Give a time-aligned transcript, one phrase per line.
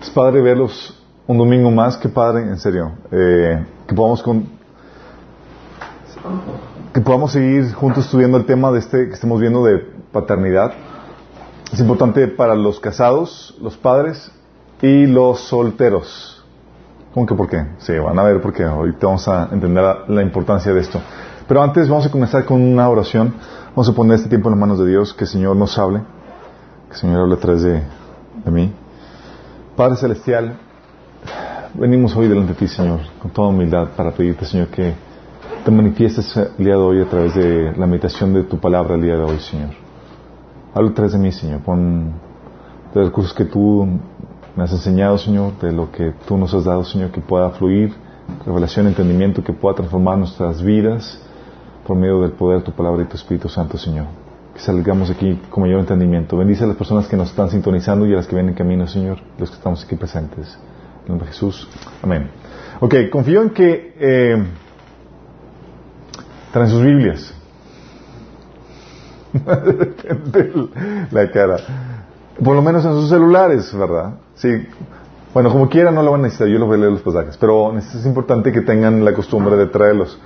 [0.00, 2.92] Es padre verlos un domingo más, que padre, en serio.
[3.10, 4.22] Eh, que podamos
[6.92, 9.78] que podamos seguir juntos estudiando el tema de este que estemos viendo de
[10.12, 10.72] paternidad.
[11.72, 14.30] Es importante para los casados, los padres
[14.80, 16.44] y los solteros.
[17.12, 17.64] ¿Cómo que por qué?
[17.78, 18.64] Sí, van a ver por qué.
[18.64, 21.00] Ahorita vamos a entender la importancia de esto.
[21.48, 23.34] Pero antes vamos a comenzar con una oración.
[23.70, 26.00] Vamos a poner este tiempo en las manos de Dios, que Señor nos hable,
[26.88, 27.82] que el Señor hable a través de,
[28.50, 28.72] mí.
[29.76, 30.56] Padre Celestial,
[31.74, 34.94] venimos hoy delante de ti, Señor, con toda humildad para pedirte, Señor, que
[35.64, 39.02] te manifiestes el día de hoy a través de la meditación de tu palabra el
[39.02, 39.70] día de hoy, Señor.
[40.74, 43.86] Habla a través de mí, Señor, de los recursos que tú
[44.56, 47.94] me has enseñado, Señor, de lo que tú nos has dado, Señor, que pueda fluir,
[48.44, 51.22] revelación, entendimiento, que pueda transformar nuestras vidas
[51.86, 54.06] por medio del poder de tu palabra y tu Espíritu Santo, Señor.
[54.54, 56.36] Que salgamos aquí con mayor entendimiento.
[56.36, 58.86] Bendice a las personas que nos están sintonizando y a las que vienen en camino,
[58.86, 60.58] Señor, los que estamos aquí presentes.
[61.02, 61.68] En nombre de Jesús.
[62.02, 62.28] Amén.
[62.80, 64.44] Ok, confío en que eh,
[66.52, 67.32] traen sus Biblias.
[71.10, 71.56] la cara.
[72.42, 74.14] Por lo menos en sus celulares, ¿verdad?
[74.34, 74.48] Sí.
[75.32, 77.36] Bueno, como quiera no lo van a necesitar, yo los voy a leer los pasajes,
[77.36, 80.18] pero es importante que tengan la costumbre de traerlos.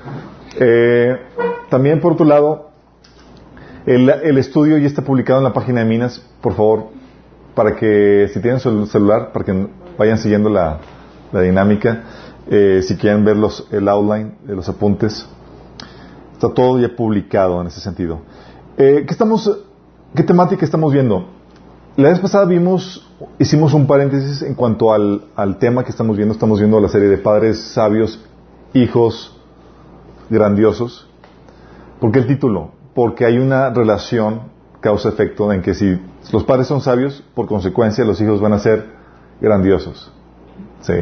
[0.58, 1.16] Eh,
[1.68, 2.70] también, por otro lado,
[3.86, 6.86] el, estudio ya está publicado en la página de Minas, por favor,
[7.54, 10.78] para que, si tienen su celular, para que vayan siguiendo la,
[11.32, 12.02] la dinámica,
[12.50, 15.26] eh, si quieren ver los, el outline de los apuntes,
[16.32, 18.20] está todo ya publicado en ese sentido.
[18.76, 19.50] Eh, ¿qué, estamos,
[20.14, 21.26] ¿Qué temática estamos viendo?
[21.96, 26.34] La vez pasada vimos, hicimos un paréntesis en cuanto al, al tema que estamos viendo,
[26.34, 28.24] estamos viendo la serie de padres sabios,
[28.72, 29.39] hijos
[30.30, 31.06] grandiosos.
[32.00, 32.70] ¿Por qué el título?
[32.94, 34.42] Porque hay una relación
[34.80, 36.00] causa-efecto en que si
[36.32, 38.86] los padres son sabios, por consecuencia los hijos van a ser
[39.40, 40.12] grandiosos.
[40.80, 40.94] Sí,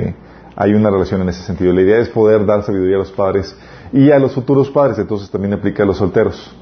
[0.56, 1.72] hay una relación en ese sentido.
[1.72, 3.56] La idea es poder dar sabiduría a los padres
[3.92, 6.52] y a los futuros padres, entonces también aplica a los solteros.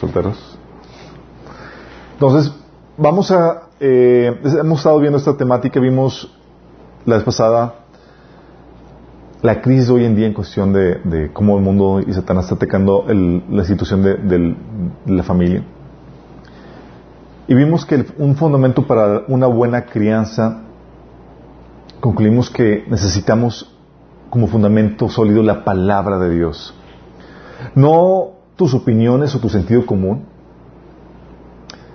[0.00, 0.58] ¿Solteros?
[2.12, 2.52] Entonces,
[2.96, 3.62] vamos a...
[3.78, 6.34] Eh, hemos estado viendo esta temática, vimos
[7.04, 7.85] la vez pasada
[9.42, 13.04] la crisis hoy en día en cuestión de, cómo el mundo y Satanás está atacando
[13.08, 14.56] el, la situación de,
[15.06, 15.62] la familia.
[17.48, 20.62] Y vimos que un fundamento para una buena crianza,
[22.00, 23.72] concluimos que necesitamos
[24.30, 26.74] como fundamento sólido la palabra de Dios.
[27.74, 30.24] No tus opiniones o tu sentido común.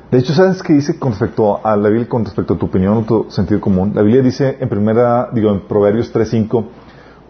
[0.09, 2.97] De hecho, ¿sabes qué dice con respecto a la Biblia, con respecto a tu opinión
[2.97, 3.91] o tu sentido común?
[3.95, 6.65] La Biblia dice en primera, digo, en Proverbios 3.5,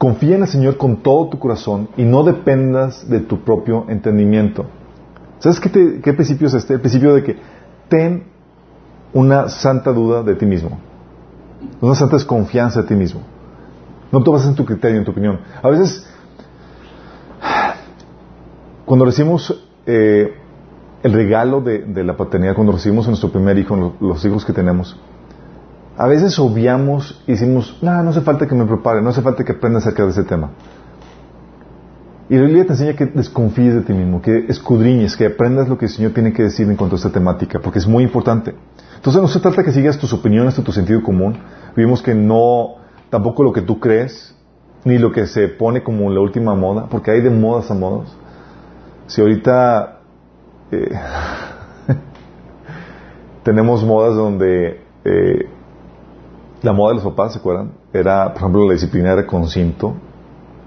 [0.01, 4.65] Confía en el Señor con todo tu corazón y no dependas de tu propio entendimiento.
[5.37, 6.73] ¿Sabes qué, te, principio es este?
[6.73, 7.37] El principio de que
[7.87, 8.23] ten
[9.13, 10.79] una santa duda de ti mismo.
[11.81, 13.21] Una santa desconfianza de ti mismo.
[14.11, 15.39] No te en tu criterio, en tu opinión.
[15.61, 16.03] A veces,
[18.85, 20.33] cuando recibimos eh,
[21.03, 24.53] el regalo de, de, la paternidad, cuando recibimos a nuestro primer hijo, los hijos que
[24.53, 24.99] tenemos,
[25.97, 29.43] a veces obviamos y decimos, no, no hace falta que me prepare, no hace falta
[29.43, 30.51] que aprenda acerca de ese tema.
[32.29, 35.77] Y la Biblia te enseña que desconfíes de ti mismo, que escudriñes, que aprendas lo
[35.77, 38.55] que el Señor tiene que decir en cuanto a esta temática, porque es muy importante.
[38.95, 41.37] Entonces no se trata que sigas tus opiniones o tu sentido común.
[41.75, 42.75] Vimos que no,
[43.09, 44.33] tampoco lo que tú crees,
[44.85, 48.15] ni lo que se pone como la última moda, porque hay de modas a modas.
[49.07, 49.99] Si ahorita
[50.71, 50.89] eh,
[53.43, 55.49] tenemos modas donde eh,
[56.61, 57.71] la moda de los papás, ¿se acuerdan?
[57.93, 59.95] Era, por ejemplo, la disciplina era con cinto,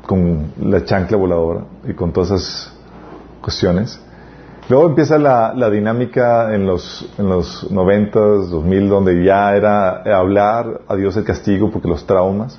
[0.06, 2.72] con la chancla voladora y con todas esas
[3.40, 4.00] cuestiones.
[4.68, 10.96] Luego empieza la, dinámica en los, en los 90, 2000, donde ya era hablar a
[10.96, 12.58] Dios el castigo porque los traumas.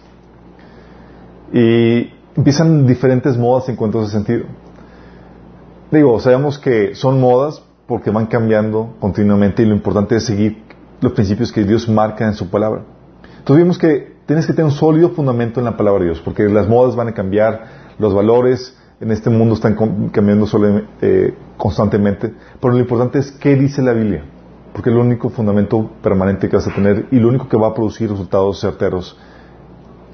[1.51, 4.45] Y empiezan diferentes modas en cuanto a ese sentido.
[5.89, 10.63] Digo, sabemos que son modas porque van cambiando continuamente y lo importante es seguir
[11.01, 12.83] los principios que Dios marca en su palabra.
[13.45, 16.49] Entonces vimos que tienes que tener un sólido fundamento en la palabra de Dios, porque
[16.49, 19.75] las modas van a cambiar, los valores en este mundo están
[20.11, 20.47] cambiando
[20.99, 24.23] eh, constantemente, pero lo importante es qué dice la Biblia,
[24.73, 27.67] porque es el único fundamento permanente que vas a tener y lo único que va
[27.67, 29.15] a producir resultados certeros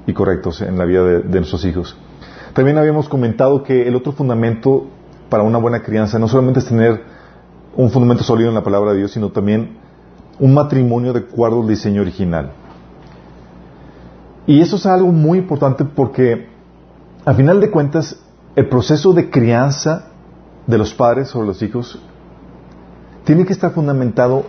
[0.06, 1.96] y correctos en la vida de, de nuestros hijos.
[2.52, 4.88] También habíamos comentado que el otro fundamento
[5.30, 7.02] para una buena crianza no solamente es tener
[7.78, 9.78] un fundamento sólido en la palabra de Dios, sino también
[10.38, 12.56] un matrimonio de acuerdo al diseño original.
[14.46, 16.48] Y eso es algo muy importante porque,
[17.24, 18.18] al final de cuentas,
[18.56, 20.08] el proceso de crianza
[20.66, 21.98] de los padres sobre los hijos
[23.24, 24.44] tiene que estar fundamentado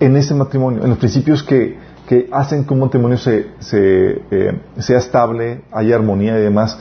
[0.00, 4.98] en ese matrimonio, en los principios que, que hacen que un matrimonio se, eh, sea
[4.98, 6.78] estable, haya armonía y demás.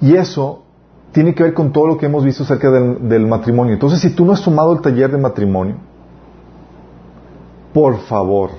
[0.00, 0.64] Y eso
[1.12, 3.72] tiene que ver con todo lo que hemos visto acerca del, del, matrimonio.
[3.72, 5.76] Entonces, si tú no has tomado el taller de matrimonio,
[7.72, 8.50] por favor,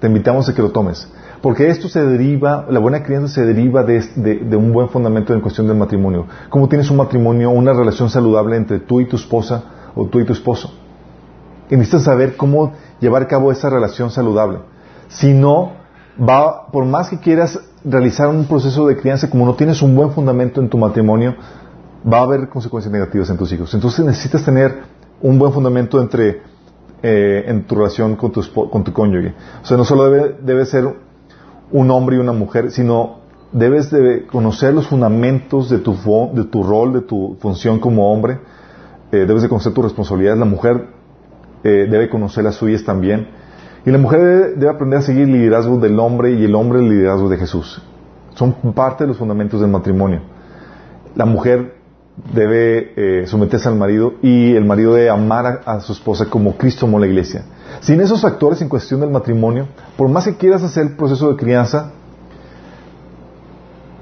[0.00, 1.10] te invitamos a que lo tomes.
[1.42, 5.66] Porque esto se deriva, la buena crianza se deriva de, un buen fundamento en cuestión
[5.66, 6.26] del matrimonio.
[6.50, 9.64] ¿Cómo tienes un matrimonio, una relación saludable entre tú y tu esposa
[9.94, 10.70] o tú y tu esposo?
[11.70, 14.58] Y necesitas saber cómo llevar a cabo esa relación saludable.
[15.08, 15.72] Si no,
[16.20, 20.10] va, por más que quieras realizar un proceso de crianza, como no tienes un buen
[20.10, 21.36] fundamento en tu matrimonio,
[22.06, 23.72] va a haber consecuencias negativas en tus hijos.
[23.72, 24.82] Entonces necesitas tener
[25.22, 26.42] un buen fundamento entre,
[27.02, 29.34] eh, en tu relación con tu, con tu cónyuge.
[29.62, 31.09] O sea, no solo debe, debe ser
[31.72, 33.20] un hombre y una mujer, sino
[33.52, 35.94] debes de conocer los fundamentos de tu,
[36.34, 38.38] de tu rol, de tu función como hombre,
[39.12, 40.86] eh, debes de conocer tus responsabilidades, la mujer
[41.64, 43.28] eh, debe conocer las suyas también,
[43.84, 46.80] y la mujer debe, debe, aprender a seguir el liderazgo del hombre y el hombre
[46.80, 47.82] el liderazgo de Jesús.
[48.34, 50.20] Son parte de los fundamentos del matrimonio.
[51.14, 51.74] La mujer
[52.34, 56.56] debe eh, someterse al marido y el marido debe amar a, a, su esposa como
[56.56, 57.44] Cristo amó la iglesia.
[57.80, 59.66] Sin esos factores en cuestión del matrimonio,
[59.96, 61.92] por más que quieras hacer el proceso de crianza,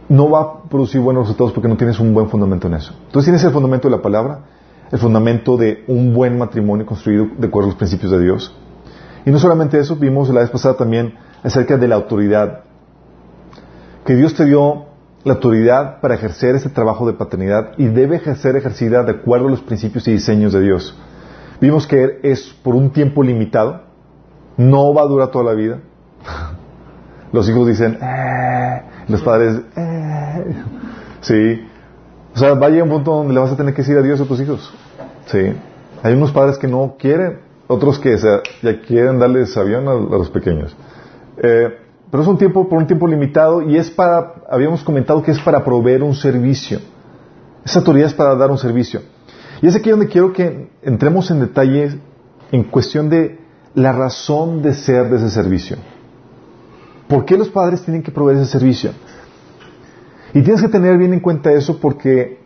[0.08, 2.92] no va a producir buenos resultados porque no tienes un buen fundamento en eso.
[3.06, 4.40] Entonces tienes el fundamento de la palabra,
[4.90, 8.54] el fundamento de un buen matrimonio construido de acuerdo a los principios de Dios.
[9.24, 12.60] Y no solamente eso, vimos la vez pasada también acerca de la autoridad.
[14.04, 14.86] Que Dios te dio
[15.24, 19.50] la autoridad para ejercer ese trabajo de paternidad y debe ser ejercida de acuerdo a
[19.50, 20.96] los principios y diseños de Dios.
[21.60, 23.82] Vimos que es por un tiempo limitado,
[24.56, 25.80] no va a durar toda la vida.
[27.32, 30.44] Los hijos dicen, eh", los padres, eh".
[31.20, 31.66] sí.
[32.34, 34.20] O sea, va a llegar un punto donde le vas a tener que decir adiós
[34.20, 34.72] a tus hijos.
[35.26, 35.52] Sí.
[36.02, 40.30] Hay unos padres que no quieren, otros que ya quieren darles avión a, a los
[40.30, 40.74] pequeños.
[41.36, 41.76] Eh,
[42.10, 45.40] pero es un tiempo, por un tiempo limitado y es para, habíamos comentado que es
[45.40, 46.80] para proveer un servicio.
[47.64, 49.02] Esa autoridad es para dar un servicio.
[49.60, 51.96] Y es aquí donde quiero que entremos en detalles
[52.52, 53.38] en cuestión de
[53.74, 55.76] la razón de ser de ese servicio.
[57.08, 58.92] ¿Por qué los padres tienen que proveer ese servicio?
[60.34, 62.40] Y tienes que tener bien en cuenta eso porque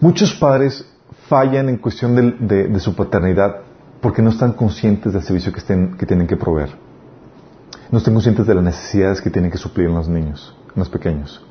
[0.00, 0.84] muchos padres
[1.28, 2.14] fallan en cuestión
[2.46, 3.56] de, su paternidad
[4.00, 5.60] porque no están conscientes del servicio que,
[6.06, 6.70] tienen que proveer.
[7.90, 11.44] No están conscientes de las necesidades que tienen que suplir los niños, los pequeños.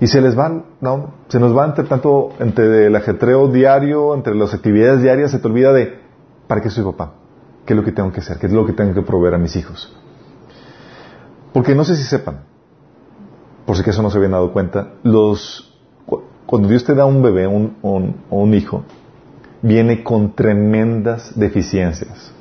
[0.00, 1.14] Y se les van, ¿no?
[1.28, 5.46] Se nos va entre tanto, entre el ajetreo diario, entre las actividades diarias, se te
[5.46, 5.98] olvida de,
[6.46, 7.14] ¿para qué soy papá?
[7.64, 8.38] ¿Qué es lo que tengo que hacer?
[8.38, 9.94] ¿Qué es lo que tengo que proveer a mis hijos?
[11.52, 12.40] Porque no sé si sepan,
[13.64, 15.78] por si acaso no se habían dado cuenta, los,
[16.46, 17.76] cuando Dios te da un bebé un,
[18.28, 18.84] un, hijo,
[19.62, 22.32] viene con tremendas deficiencias.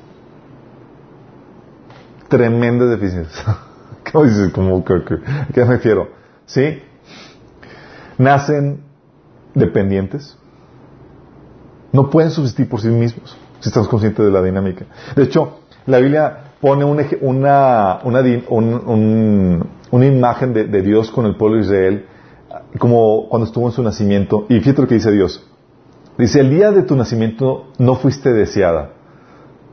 [2.27, 3.45] Tremendas deficiencias.
[4.11, 4.51] ¿Cómo dices?
[4.51, 5.15] ¿Cómo, qué, qué,
[5.53, 6.09] qué me refiero?
[6.45, 6.81] ¿Sí?
[8.17, 8.81] Nacen
[9.53, 10.37] dependientes.
[11.91, 14.85] No pueden subsistir por sí mismos, si estamos conscientes de la dinámica.
[15.15, 21.11] De hecho, la Biblia pone un, una, una, un, un, una, imagen de, de, Dios
[21.11, 22.05] con el pueblo de Israel,
[22.79, 24.45] como cuando estuvo en su nacimiento.
[24.49, 25.45] Y fíjate lo que dice Dios.
[26.17, 28.91] Dice, el día de tu nacimiento no fuiste deseada.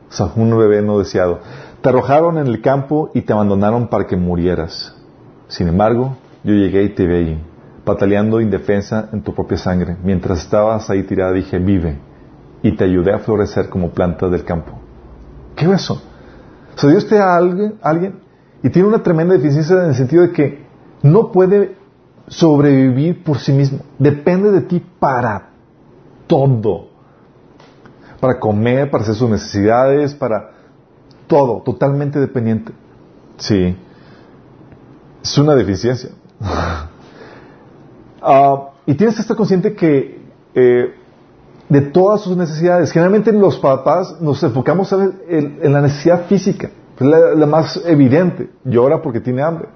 [0.09, 1.39] O sea, un bebé no deseado.
[1.81, 4.95] Te arrojaron en el campo y te abandonaron para que murieras.
[5.47, 7.37] Sin embargo, yo llegué y te vi
[7.83, 9.97] pataleando indefensa en tu propia sangre.
[10.03, 11.97] Mientras estabas ahí tirada dije, vive.
[12.63, 14.73] Y te ayudé a florecer como planta del campo.
[15.55, 16.01] ¿Qué es eso?
[16.75, 18.19] O sea, Dios te da a alguien, alguien
[18.63, 20.65] y tiene una tremenda deficiencia en el sentido de que
[21.01, 21.75] no puede
[22.27, 23.79] sobrevivir por sí mismo.
[23.97, 25.49] Depende de ti para
[26.27, 26.89] todo.
[28.19, 30.51] Para comer, para hacer sus necesidades, para
[31.25, 32.71] todo, totalmente dependiente.
[33.37, 33.75] Sí.
[35.23, 36.11] Es una deficiencia.
[38.21, 40.21] uh, y tienes que estar consciente que
[40.53, 40.93] eh,
[41.69, 47.33] de todas sus necesidades, generalmente los papás nos enfocamos en, en, la necesidad física, la,
[47.33, 49.69] la, más evidente, llora porque tiene hambre.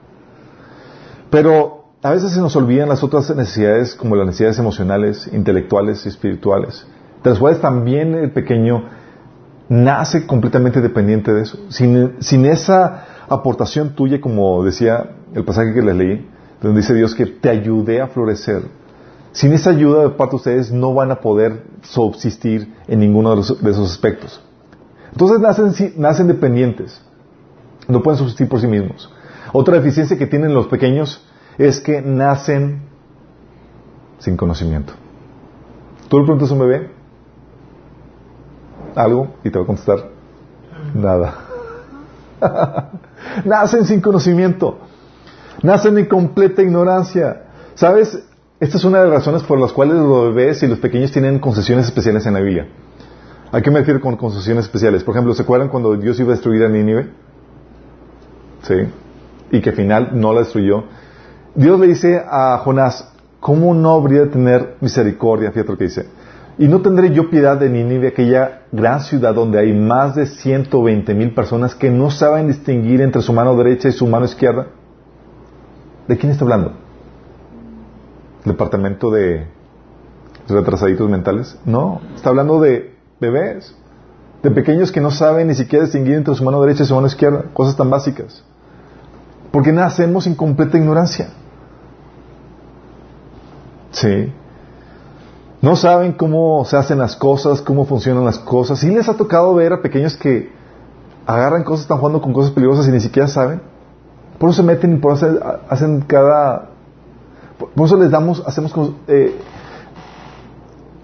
[1.29, 6.09] Pero a veces se nos olvidan las otras necesidades como las necesidades emocionales, intelectuales y
[6.09, 6.85] espirituales,
[7.23, 8.83] de las cuales también el pequeño
[9.69, 11.57] nace completamente dependiente de eso.
[11.69, 16.29] Sin, sin esa aportación tuya, como decía el pasaje que les leí,
[16.61, 18.63] donde dice Dios que te ayude a florecer.
[19.31, 23.41] Sin esa ayuda de parte de ustedes no van a poder subsistir en ninguno de,
[23.41, 24.41] esos aspectos.
[25.11, 27.01] Entonces nacen, nacen dependientes.
[27.87, 29.11] No pueden subsistir por sí mismos.
[29.51, 31.21] Otra deficiencia que tienen los pequeños
[31.57, 32.83] es que nacen
[34.19, 34.93] sin conocimiento.
[36.07, 36.91] Tú le preguntas a un bebé
[38.95, 40.09] algo y te va a contestar
[40.93, 41.35] nada.
[43.45, 44.79] Nacen sin conocimiento.
[45.65, 47.41] Nacen en completa ignorancia.
[47.73, 48.23] ¿Sabes?
[48.59, 51.39] Esta es una de las razones por las cuales los bebés y los pequeños tienen
[51.39, 52.67] concesiones especiales en la Biblia.
[53.51, 55.03] ¿A qué me refiero con concesiones especiales?
[55.03, 57.09] Por ejemplo, ¿se acuerdan cuando Dios iba a destruir a Nínive?
[58.61, 58.75] Sí.
[59.49, 60.83] Y que al final no la destruyó.
[61.55, 65.51] Dios le dice a Jonás, ¿cómo no habría de tener misericordia?
[65.51, 66.05] Fíjate lo que dice.
[66.59, 71.11] Y no tendré yo piedad de Nínive, aquella gran ciudad donde hay más de 120
[71.15, 74.67] mil personas que no saben distinguir entre su mano derecha y su mano izquierda.
[76.07, 76.73] ¿De quién está hablando?
[78.43, 79.47] ¿Departamento de
[80.47, 81.57] retrasaditos mentales?
[81.65, 83.75] No, está hablando de bebés,
[84.43, 87.07] de pequeños que no saben ni siquiera distinguir entre su mano derecha y su mano
[87.07, 88.43] izquierda, cosas tan básicas.
[89.51, 91.29] Porque nacemos en completa ignorancia.
[93.91, 94.31] Sí.
[95.61, 98.79] No saben cómo se hacen las cosas, cómo funcionan las cosas.
[98.79, 100.51] ¿Sí les ha tocado ver a pequeños que
[101.25, 103.61] agarran cosas, están jugando con cosas peligrosas y ni siquiera saben?
[104.37, 105.27] Por eso se meten y por eso
[105.69, 106.69] hacen cada...
[107.57, 108.73] Por eso les damos, hacemos...
[109.07, 109.35] Eh,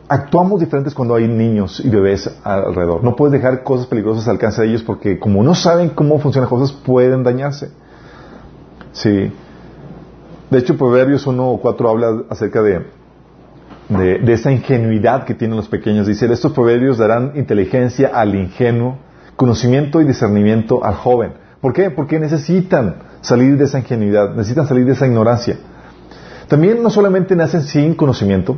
[0.08, 3.04] actuamos diferentes cuando hay niños y bebés alrededor.
[3.04, 6.50] No puedes dejar cosas peligrosas al alcance de ellos porque como no saben cómo funcionan
[6.50, 7.72] cosas, pueden dañarse.
[8.92, 9.32] Sí.
[10.50, 12.86] De hecho, Proverbios 1 o 4 habla acerca de
[13.98, 16.08] de, esa ingenuidad que tienen los pequeños.
[16.08, 18.98] Dice, estos proverbios darán inteligencia al ingenuo,
[19.36, 21.34] conocimiento y discernimiento al joven.
[21.60, 21.90] ¿Por qué?
[21.90, 25.58] Porque necesitan salir de esa ingenuidad, necesitan salir de esa ignorancia.
[26.48, 28.58] También no solamente nacen sin conocimiento,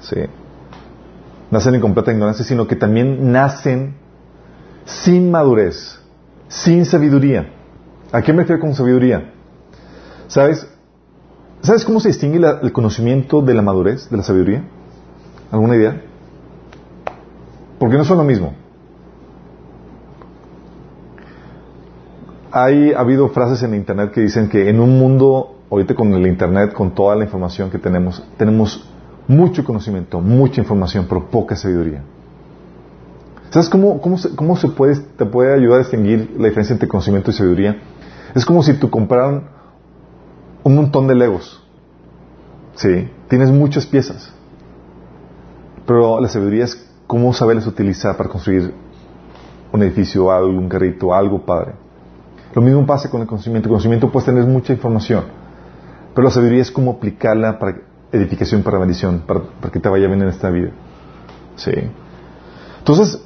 [0.00, 0.20] ¿sí?
[1.50, 3.96] nacen en completa ignorancia, sino que también nacen
[4.84, 5.98] sin madurez,
[6.48, 7.52] sin sabiduría.
[8.12, 9.32] ¿A qué me refiero con sabiduría?
[10.28, 10.66] ¿Sabes?
[11.60, 14.64] ¿Sabes cómo se distingue el conocimiento de la madurez, de la sabiduría?
[15.50, 16.02] ¿Alguna idea?
[17.78, 18.54] Porque no son lo mismo.
[22.50, 26.26] Hay, ha habido frases en Internet que dicen que en un mundo, ahorita con el
[26.26, 28.88] Internet, con toda la información que tenemos, tenemos
[29.26, 32.02] mucho conocimiento, mucha información, pero poca sabiduría.
[33.50, 37.30] ¿Sabes cómo, cómo, cómo se puede, te puede ayudar a distinguir la diferencia entre conocimiento
[37.30, 37.78] y sabiduría?
[38.34, 39.48] Es como si tú compraran
[40.62, 41.62] un montón de legos.
[42.74, 44.32] Sí, tienes muchas piezas.
[45.86, 48.74] Pero la sabiduría es cómo saberlas utilizar para construir
[49.72, 51.72] un edificio, algo, un carrito, algo padre.
[52.54, 53.68] Lo mismo pasa con el conocimiento.
[53.68, 55.24] El conocimiento puede tener mucha información,
[56.14, 57.76] pero la sabiduría es cómo aplicarla para
[58.12, 60.70] edificación, para bendición, para, que te vaya bien en esta vida.
[61.56, 61.72] Sí.
[62.78, 63.22] Entonces,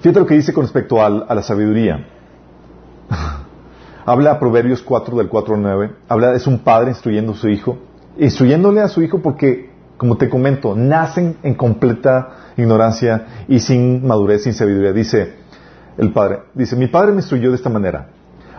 [0.00, 2.06] fíjate lo que dice con respecto a la sabiduría.
[4.04, 5.90] Habla Proverbios 4 del 4 al 9.
[6.08, 7.78] Habla, es un padre instruyendo a su hijo.
[8.18, 14.44] Instruyéndole a su hijo porque, como te comento, nacen en completa ignorancia y sin madurez,
[14.44, 14.92] sin sabiduría.
[14.92, 15.34] Dice
[15.98, 18.06] el padre, dice, mi padre me instruyó de esta manera.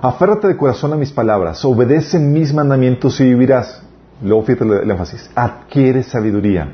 [0.01, 3.81] Aférrate de corazón a mis palabras, obedece mis mandamientos y vivirás.
[4.21, 6.73] Luego fíjate el énfasis, adquiere sabiduría,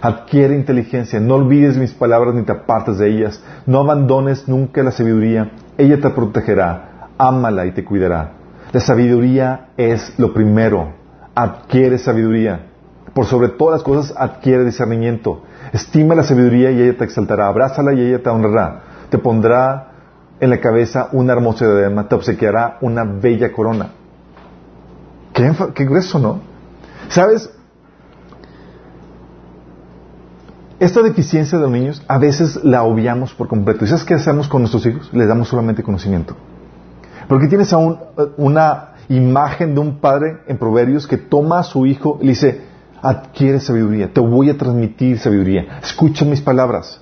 [0.00, 4.90] adquiere inteligencia, no olvides mis palabras ni te apartes de ellas, no abandones nunca la
[4.90, 6.90] sabiduría, ella te protegerá
[7.20, 8.32] ámala y te cuidará.
[8.72, 10.92] La sabiduría es lo primero.
[11.34, 12.66] Adquiere sabiduría.
[13.12, 15.42] Por sobre todas las cosas, adquiere discernimiento.
[15.72, 17.48] Estima la sabiduría y ella te exaltará.
[17.48, 18.82] Abrázala y ella te honrará.
[19.10, 19.89] Te pondrá
[20.40, 22.08] en la cabeza una hermosa diadema.
[22.08, 23.90] Te obsequiará una bella corona.
[25.32, 26.40] Qué, qué grueso, ¿no?
[27.08, 27.50] ¿Sabes?
[30.78, 33.84] Esta deficiencia de los niños a veces la obviamos por completo.
[33.84, 35.10] ¿Y sabes qué hacemos con nuestros hijos?
[35.12, 36.34] Les damos solamente conocimiento.
[37.28, 37.98] Porque tienes aún
[38.38, 42.62] una imagen de un padre en Proverbios que toma a su hijo y le dice,
[43.02, 47.00] adquiere sabiduría, te voy a transmitir sabiduría, escucha mis palabras.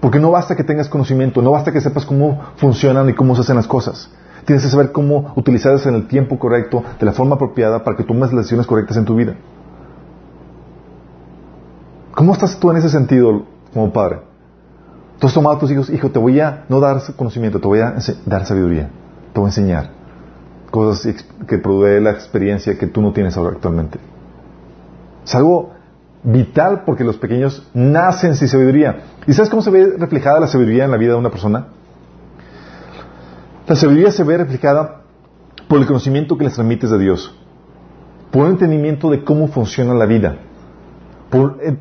[0.00, 3.40] Porque no basta que tengas conocimiento, no basta que sepas cómo funcionan y cómo se
[3.40, 4.10] hacen las cosas.
[4.44, 8.04] Tienes que saber cómo utilizarlas en el tiempo correcto, de la forma apropiada, para que
[8.04, 9.34] tomes las decisiones correctas en tu vida.
[12.14, 14.20] ¿Cómo estás tú en ese sentido como padre?
[15.18, 17.80] Tú has tomado a tus hijos, hijo, te voy a no dar conocimiento, te voy
[17.80, 18.88] a dar sabiduría
[19.32, 19.90] te voy a enseñar
[20.70, 21.14] cosas
[21.46, 23.98] que provee la experiencia que tú no tienes ahora actualmente.
[25.24, 25.34] Es
[26.22, 29.04] vital porque los pequeños nacen sin sabiduría.
[29.26, 31.68] ¿Y sabes cómo se ve reflejada la sabiduría en la vida de una persona?
[33.66, 35.02] La sabiduría se ve reflejada
[35.68, 37.34] por el conocimiento que les transmites de Dios,
[38.30, 40.38] por el entendimiento de cómo funciona la vida,
[41.30, 41.78] por el,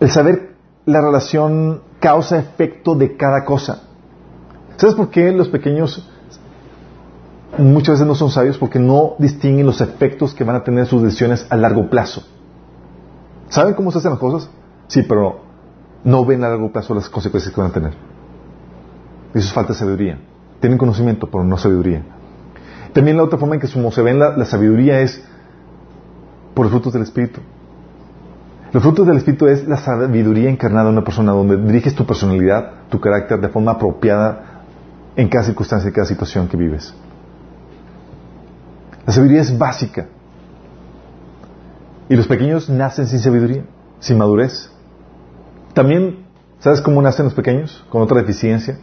[0.00, 3.82] el saber la relación causa-efecto de cada cosa.
[4.76, 6.08] ¿Sabes por qué los pequeños
[7.58, 11.02] muchas veces no son sabios porque no distinguen los efectos que van a tener sus
[11.02, 12.22] decisiones a largo plazo.
[13.48, 14.50] ¿Saben cómo se hacen las cosas?
[14.88, 15.40] Sí, pero
[16.04, 17.92] no ven a largo plazo las consecuencias que van a tener.
[19.34, 20.18] Eso es falta de sabiduría.
[20.60, 22.02] Tienen conocimiento, pero no sabiduría.
[22.92, 25.22] También la otra forma en que se ven la, sabiduría es
[26.54, 27.40] por los frutos del Espíritu.
[28.72, 32.88] Los frutos del Espíritu es la sabiduría encarnada en una persona donde diriges tu personalidad,
[32.88, 34.62] tu carácter de forma apropiada
[35.14, 36.94] en cada circunstancia, en cada situación que vives.
[39.06, 40.06] La sabiduría es básica.
[42.08, 43.64] Y los pequeños nacen sin sabiduría,
[43.98, 44.70] sin madurez.
[45.74, 46.26] También,
[46.60, 47.84] ¿sabes cómo nacen los pequeños?
[47.90, 48.78] Con otra deficiencia.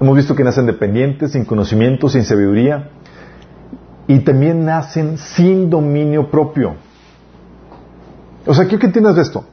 [0.00, 2.90] Hemos visto que nacen dependientes, sin conocimiento, sin sabiduría.
[4.06, 6.74] Y también nacen sin dominio propio.
[8.46, 9.44] O sea, quiero que entiendas esto.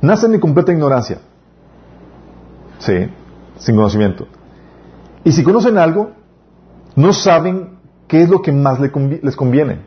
[0.00, 1.18] Nacen en completa ignorancia.
[2.78, 3.08] Sí,
[3.58, 4.26] sin conocimiento.
[5.22, 6.12] Y si conocen algo,
[6.96, 9.80] no saben qué es lo que más les conviene.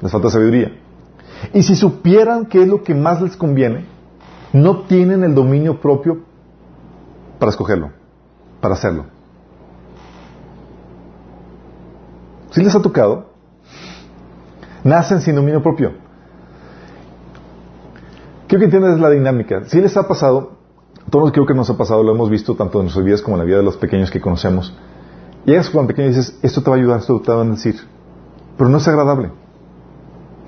[0.00, 0.72] Les falta sabiduría.
[1.54, 3.86] Y si supieran qué es lo que más les conviene,
[4.52, 6.18] no tienen el dominio propio
[7.38, 7.90] para escogerlo,
[8.60, 9.06] para hacerlo.
[12.50, 13.30] Si les ha tocado,
[14.84, 15.92] nacen sin dominio propio.
[18.48, 19.64] Quiero que entiendas la dinámica.
[19.66, 20.52] Si les ha pasado,
[21.10, 23.40] todos creo que nos ha pasado, lo hemos visto tanto en nuestras vidas como en
[23.40, 24.74] la vida de los pequeños que conocemos.
[25.44, 27.76] Llegas cuando pequeño y dices, esto te va a ayudar, esto te va a decir.
[28.56, 29.30] Pero no es agradable.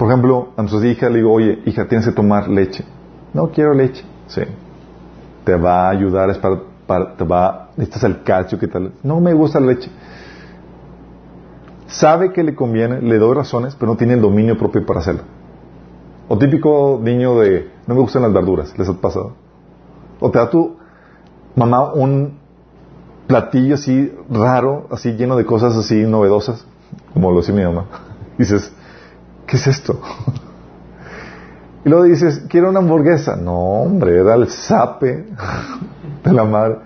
[0.00, 2.86] Por ejemplo, a nuestra hija le digo, oye, hija, tienes que tomar leche.
[3.34, 4.02] No quiero leche.
[4.28, 4.40] Sí.
[5.44, 8.92] Te va a ayudar, es para, te va, necesitas el calcio, ¿qué tal?
[9.02, 9.90] No me gusta la leche.
[11.86, 15.24] Sabe que le conviene, le doy razones, pero no tiene el dominio propio para hacerlo.
[16.28, 19.34] O típico niño de, no me gustan las verduras, ¿les ha pasado?
[20.18, 20.78] O te da tu
[21.56, 22.38] mamá un
[23.26, 26.64] platillo así raro, así lleno de cosas así novedosas,
[27.12, 27.84] como lo decía mi mamá.
[28.38, 28.72] dices,
[29.50, 30.00] ¿qué es esto?
[31.84, 33.36] y luego dices, quiero una hamburguesa.
[33.36, 35.26] No, hombre, era el sape
[36.24, 36.76] de la madre.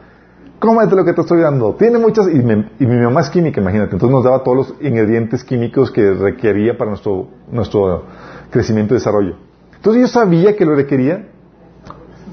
[0.58, 1.74] Cómete lo que te estoy dando.
[1.74, 3.92] Tiene muchas, y, mi mamá es química, imagínate.
[3.92, 8.04] Entonces nos daba todos los ingredientes químicos que requería para nuestro, nuestro
[8.50, 9.36] crecimiento y desarrollo.
[9.76, 11.28] Entonces yo sabía que lo requería.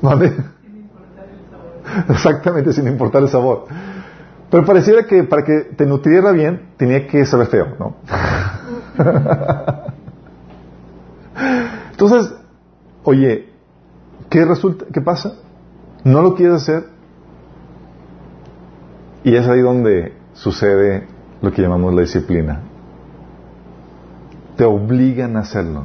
[0.01, 0.33] ¿Vale?
[2.09, 3.65] Exactamente, sin importar el sabor.
[4.49, 7.95] Pero pareciera que para que te nutriera bien, tenía que saber feo, ¿no?
[12.01, 12.33] Entonces,
[13.03, 13.49] oye,
[14.27, 14.85] ¿qué resulta?
[14.91, 15.35] ¿Qué pasa?
[16.03, 16.85] No lo quieres hacer.
[19.23, 21.07] Y es ahí donde sucede
[21.43, 22.61] lo que llamamos la disciplina.
[24.55, 25.83] Te obligan a hacerlo.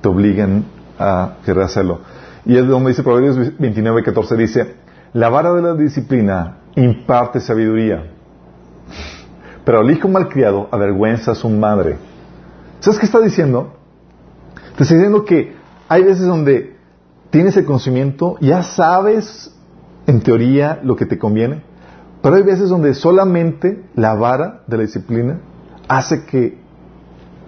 [0.00, 0.66] Te obligan
[1.00, 1.98] a querer hacerlo.
[2.44, 4.74] Y es donde dice Proverbios 29, 14, dice,
[5.14, 8.12] la vara de la disciplina imparte sabiduría,
[9.64, 11.96] pero el hijo malcriado avergüenza a su madre.
[12.78, 13.72] ¿Sabes qué está diciendo?
[14.76, 15.55] Te está diciendo que
[15.88, 16.76] hay veces donde
[17.30, 19.54] tienes el conocimiento, ya sabes
[20.06, 21.62] en teoría lo que te conviene,
[22.22, 25.38] pero hay veces donde solamente la vara de la disciplina
[25.88, 26.58] hace que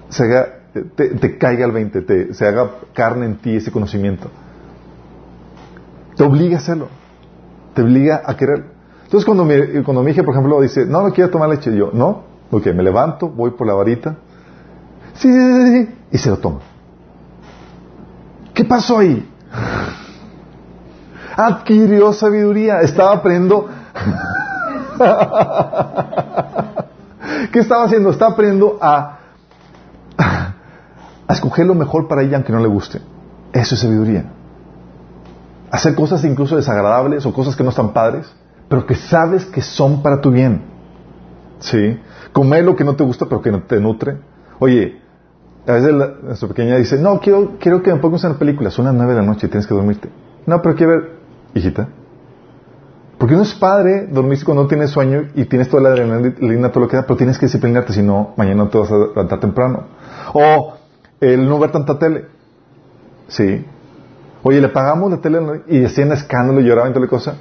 [0.08, 0.60] se haga,
[0.94, 4.30] te, caiga el 20, te, se haga carne en ti ese conocimiento.
[6.16, 6.88] Te obliga a hacerlo,
[7.74, 8.64] te obliga a querer.
[9.04, 11.90] Entonces cuando mi, cuando mi hija, por ejemplo, dice, no, no quiero tomar leche, yo,
[11.92, 14.16] no, ok, me levanto, voy por la varita,
[15.14, 16.60] sí, sí, sí, sí, y se lo toma.
[18.58, 19.24] ¿Qué pasó ahí?
[21.36, 23.68] Adquirió sabiduría, estaba aprendiendo.
[27.52, 28.10] ¿Qué estaba haciendo?
[28.10, 29.18] Estaba aprendiendo a,
[30.18, 33.00] a escoger lo mejor para ella aunque no le guste.
[33.52, 34.24] Eso es sabiduría.
[35.70, 38.26] Hacer cosas incluso desagradables o cosas que no están padres,
[38.68, 40.62] pero que sabes que son para tu bien.
[41.60, 42.00] ¿Sí?
[42.32, 44.16] Comer lo que no te gusta pero que no te nutre.
[44.58, 45.00] Oye,
[45.66, 45.92] a veces
[46.22, 49.20] nuestra pequeña dice, no, quiero, quiero que me pongas una película, son las nueve de
[49.20, 50.08] la noche y tienes que dormirte.
[50.46, 51.10] No, pero quiero ver,
[51.54, 51.88] hijita.
[53.18, 56.84] Porque no es padre dormirse cuando no tienes sueño y tienes toda la adrenalina, todo
[56.84, 59.40] lo que da, pero tienes que disciplinarte, si no, mañana no te vas a levantar
[59.40, 59.84] temprano.
[60.32, 60.74] O
[61.20, 62.26] el no ver tanta tele.
[63.26, 63.66] Sí.
[64.42, 67.34] Oye, le pagamos la tele y hacían escándalo y lloraban y toda la cosa.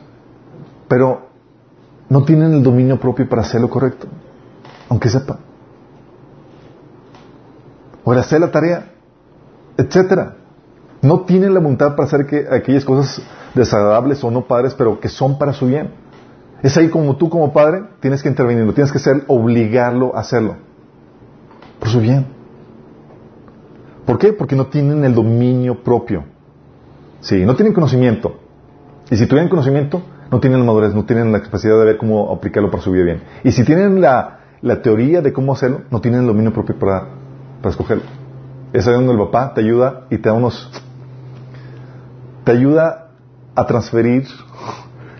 [0.88, 1.27] Pero
[2.10, 4.08] no tienen el dominio propio para hacer lo correcto.
[4.89, 5.39] Aunque sepa
[8.13, 8.91] el hacer la tarea,
[9.78, 10.36] etcétera.
[11.02, 13.22] No tienen la voluntad para hacer que aquellas cosas
[13.54, 15.91] desagradables o no padres, pero que son para su bien.
[16.63, 20.56] Es ahí como tú como padre tienes que intervenirlo, tienes que ser, obligarlo a hacerlo.
[21.80, 22.26] Por su bien.
[24.06, 24.34] ¿Por qué?
[24.34, 26.24] Porque no tienen el dominio propio.
[27.20, 28.39] Sí, no tienen conocimiento.
[29.12, 32.32] Y si tuvieran conocimiento, no tienen la madurez, no tienen la capacidad de ver cómo
[32.32, 33.22] aplicarlo para su vida bien.
[33.43, 37.08] Y si tienen la, la teoría de cómo hacerlo, no tienen el dominio propio para,
[37.62, 38.04] para escogerlo.
[38.74, 40.70] Es ahí donde el papá te ayuda y te da unos...
[42.43, 43.10] Te ayuda
[43.56, 44.28] a transferir,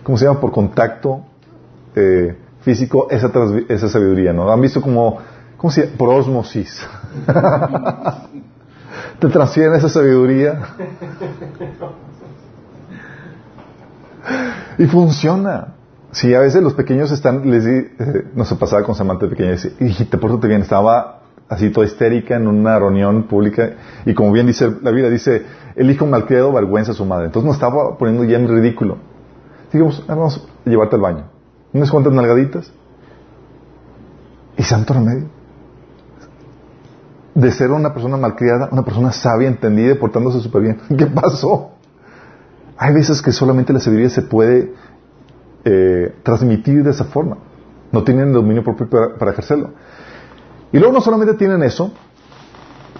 [0.02, 0.40] ¿cómo se llama?
[0.40, 1.24] Por contacto
[1.94, 3.30] eh, físico, esa,
[3.68, 4.50] esa sabiduría, ¿no?
[4.50, 5.18] Han visto como,
[5.56, 5.96] ¿cómo se llama?
[5.98, 6.86] Por osmosis.
[9.18, 10.60] te transfieren esa sabiduría.
[14.78, 15.74] y funciona.
[16.12, 17.90] Sí, a veces los pequeños están, les eh,
[18.34, 21.17] no se pasaba con Samantha pequeña, dice, hijita, pórtate bien, estaba
[21.48, 23.72] así toda histérica en una reunión pública
[24.04, 25.44] y como bien dice la Biblia, dice,
[25.76, 27.26] el hijo malcriado vergüenza a su madre.
[27.26, 28.98] Entonces nos estaba poniendo ya en ridículo.
[29.72, 31.24] Digamos, vamos a llevarte al baño.
[31.72, 32.72] Unas cuantas nalgaditas
[34.56, 35.26] y santo remedio.
[37.34, 40.80] De ser una persona malcriada, una persona sabia, entendida y portándose súper bien.
[40.98, 41.70] ¿Qué pasó?
[42.76, 44.74] Hay veces que solamente la sabiduría se puede
[45.64, 47.38] eh, transmitir de esa forma.
[47.92, 49.70] No tienen dominio propio para, ejercerlo.
[50.72, 51.92] Y luego no solamente tienen eso,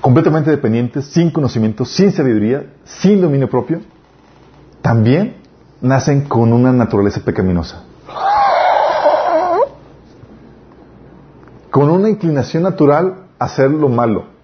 [0.01, 3.81] completamente dependientes, sin conocimiento, sin sabiduría, sin dominio propio,
[4.81, 5.37] también
[5.81, 7.85] nacen con una naturaleza pecaminosa.
[11.71, 14.39] Con una inclinación natural a hacer lo malo.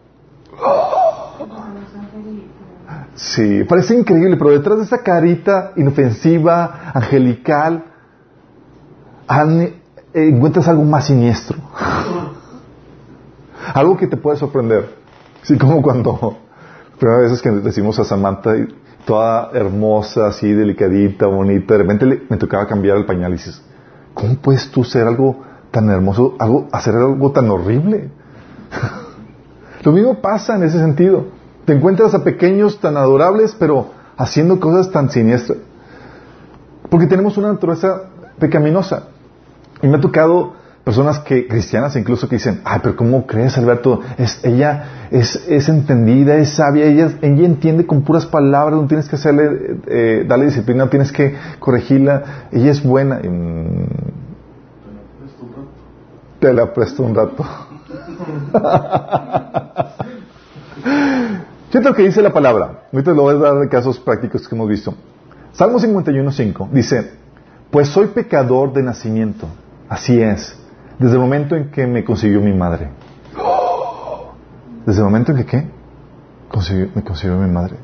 [3.15, 7.85] Sí, parece increíble, pero detrás de esa carita inofensiva, angelical,
[9.29, 9.81] eh,
[10.13, 11.57] encuentras algo más siniestro.
[13.73, 14.95] Algo que te puede sorprender.
[15.43, 16.37] Así como cuando,
[16.99, 18.55] primera vez que decimos a Samantha,
[19.05, 23.63] toda hermosa, así delicadita, bonita, de repente me tocaba cambiar el pañal y dices,
[24.15, 28.11] ¿cómo puedes tú ser algo tan hermoso, algo, hacer algo tan horrible?
[29.85, 31.27] Lo mismo pasa en ese sentido.
[31.67, 35.59] Te encuentras a pequeños tan adorables, pero haciendo cosas tan siniestras.
[36.91, 38.05] Porque tenemos una naturaleza
[38.39, 39.09] pecaminosa.
[39.83, 44.03] Y me ha tocado personas que, cristianas incluso, que dicen, ay, pero ¿cómo crees, Alberto?
[44.19, 49.09] Es, ella es, es entendida, es sabia, ella, ella entiende con puras palabras, no tienes
[49.09, 53.17] que hacerle, eh, darle disciplina, no tienes que corregirla, ella es buena.
[53.17, 53.87] Mm,
[56.39, 57.45] te la presto un rato.
[61.71, 62.83] Siento lo que dice la palabra.
[62.93, 64.95] Ahorita lo voy a dar de casos prácticos que hemos visto.
[65.53, 67.13] Salmo 51.5 dice,
[67.71, 69.49] pues soy pecador de nacimiento.
[69.89, 70.64] Así es.
[70.99, 72.91] Desde el momento en que me consiguió mi madre.
[74.87, 75.75] Desde el momento en que qué?
[76.95, 77.77] me consiguió mi madre.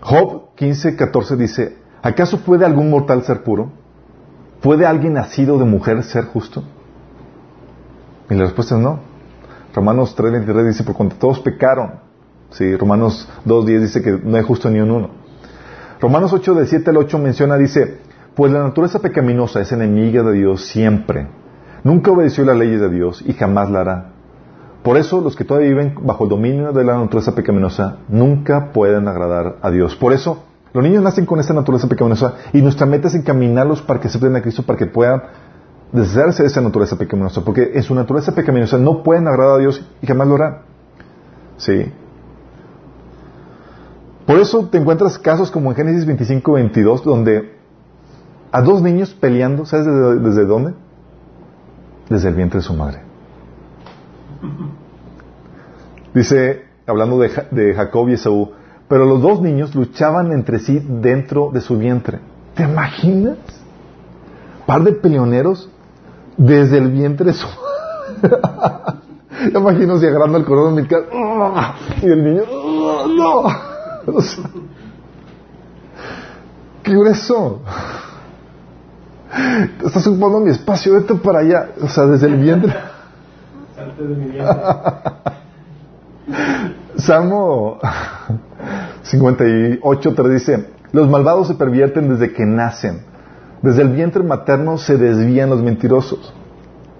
[0.00, 3.70] Job 15.14 dice, ¿acaso puede algún mortal ser puro?
[4.60, 6.64] ¿Puede alguien nacido de mujer ser justo?
[8.28, 9.00] Y la respuesta es no.
[9.74, 12.00] Romanos 3.23 dice, por cuanto todos pecaron.
[12.50, 15.10] Sí, Romanos 2.10 dice que no hay justo ni un uno.
[16.00, 18.00] Romanos 8, de 7 al 8 menciona, dice,
[18.38, 21.26] pues la naturaleza pecaminosa es enemiga de Dios siempre.
[21.82, 24.12] Nunca obedeció las leyes de Dios y jamás la hará.
[24.84, 29.08] Por eso los que todavía viven bajo el dominio de la naturaleza pecaminosa nunca pueden
[29.08, 29.96] agradar a Dios.
[29.96, 33.98] Por eso los niños nacen con esta naturaleza pecaminosa y nuestra meta es encaminarlos para
[33.98, 35.20] que acepten a Cristo, para que puedan
[35.90, 39.84] deshacerse de esa naturaleza pecaminosa, porque en su naturaleza pecaminosa no pueden agradar a Dios
[40.00, 40.58] y jamás lo harán.
[41.56, 41.92] ¿Sí?
[44.24, 47.57] Por eso te encuentras casos como en Génesis 25, 22, donde
[48.50, 49.86] a dos niños peleando, ¿sabes
[50.22, 50.74] desde, dónde?
[52.08, 53.02] Desde el vientre de su madre.
[56.14, 58.52] Dice, hablando de, de Jacob y Esaú,
[58.88, 62.20] pero los dos niños luchaban entre sí dentro de su vientre.
[62.54, 63.36] ¿Te imaginas?
[64.66, 65.70] Par de peleoneros
[66.36, 67.46] desde el vientre su...
[69.54, 71.04] Imagino si agarrando el cordón umbilical
[72.02, 72.42] y el niño
[73.16, 73.44] ¡No!
[76.82, 77.60] ¡Qué grueso!
[79.84, 81.70] Estás ocupando mi espacio, vete para allá.
[81.82, 82.74] O sea, desde el vientre.
[83.74, 84.56] Salte de mi vientre.
[86.96, 87.78] Salmo
[89.02, 93.08] 58, 3 dice, los malvados se pervierten desde que nacen
[93.62, 96.32] desde el vientre materno se desvían los mentirosos.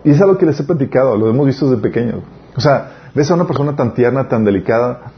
[0.04, 2.22] Y es algo que les he platicado, lo hemos visto desde pequeños.
[2.56, 5.12] O sea, ves a una persona tan tierna, tan delicada.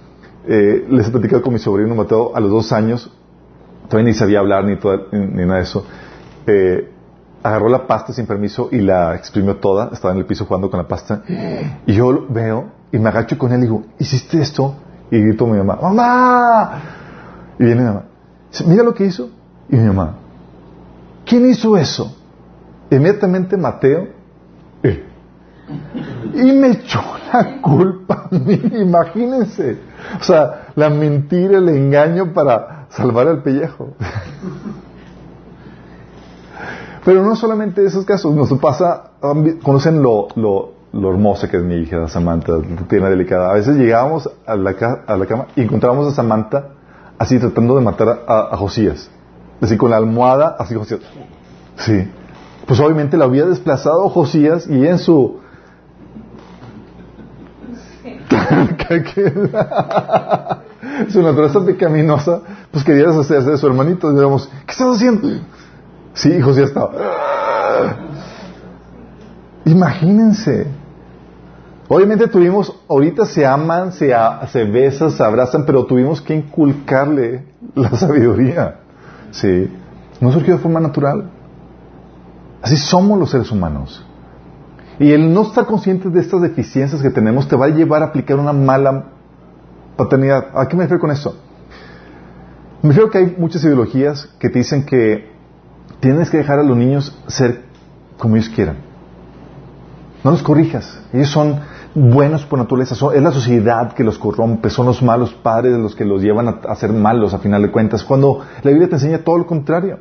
[0.47, 3.13] Eh, les he platicado con mi sobrino Mateo a los dos años,
[3.89, 4.79] todavía ni sabía hablar ni,
[5.13, 5.87] ni nada de eso.
[6.47, 6.91] Eh,
[7.43, 9.91] agarró la pasta sin permiso y la exprimió toda.
[9.93, 11.23] Estaba en el piso jugando con la pasta.
[11.87, 14.75] Y yo veo y me agacho con él y digo, ¿hiciste esto?
[15.11, 16.83] Y grito a mi mamá, ¡Mamá!
[17.59, 18.03] Y viene mi mamá.
[18.67, 19.31] Mira lo que hizo.
[19.69, 20.15] Y mi mamá,
[21.25, 22.17] ¿Quién hizo eso?
[22.91, 24.09] Inmediatamente Mateo.
[26.35, 27.01] Y me echó
[27.33, 29.79] la culpa a mí, imagínense.
[30.21, 33.95] O sea, la mentira, el engaño para salvar al pellejo.
[37.05, 39.13] Pero no solamente esos casos, nos pasa
[39.63, 42.55] conocen lo, lo, lo hermosa que es mi hija Samantha,
[42.89, 43.51] tiene delicada.
[43.51, 44.75] A veces llegábamos a la,
[45.07, 46.69] a la cama y encontrábamos a Samantha
[47.19, 49.11] así tratando de matar a, Josías.
[49.61, 51.01] Así con la almohada, así Josías.
[51.77, 52.11] Sí.
[52.67, 55.39] Pues obviamente la había desplazado Josías y en su...
[61.09, 64.11] su naturaleza pecaminosa, pues quería deshacerse de su hermanito.
[64.11, 65.29] Y digamos, ¿qué estás haciendo?
[66.21, 66.93] Sí, Josías estaba...
[69.65, 70.67] Imagínense.
[71.89, 74.15] Obviamente tuvimos, ahorita se aman, se,
[74.53, 78.81] se besan, se abrazan, pero tuvimos que inculcarle la sabiduría.
[79.31, 79.73] Sí.
[80.21, 81.31] No surgió de forma natural.
[82.61, 84.05] Así somos los seres humanos.
[84.99, 88.07] Y el no estar consciente de estas deficiencias que tenemos te va a llevar a
[88.07, 89.07] aplicar una mala
[89.97, 90.49] paternidad.
[90.55, 91.35] ¿A qué me refiero con eso?
[92.83, 95.40] Me refiero que hay muchas ideologías que te dicen que
[96.01, 97.63] tienes que dejar a los niños ser
[98.19, 98.77] como ellos quieran.
[100.25, 101.01] No los corrijas.
[101.13, 101.61] Ellos son
[101.95, 102.95] buenos por naturaleza.
[103.15, 106.75] es la sociedad que los corrompe, son los malos padres los que los llevan a,
[106.77, 109.99] ser malos a final de cuentas, cuando la Biblia te enseña todo lo contrario.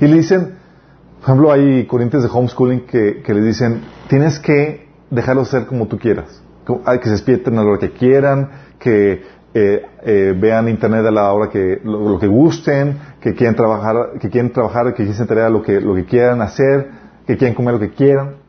[0.00, 0.56] Y le dicen,
[1.20, 5.86] por ejemplo, hay corrientes de homeschooling que, que le dicen, tienes que dejarlos ser como
[5.86, 6.42] tú quieras.
[6.66, 9.22] Que se despierten a hora que quieran, que
[9.54, 14.30] eh, eh, vean internet a la hora que lo, que gusten, que quieran trabajar, que
[14.30, 16.90] quieren trabajar, que quieran tarea lo que lo que quieran hacer,
[17.26, 18.42] que quieran comer lo que quieran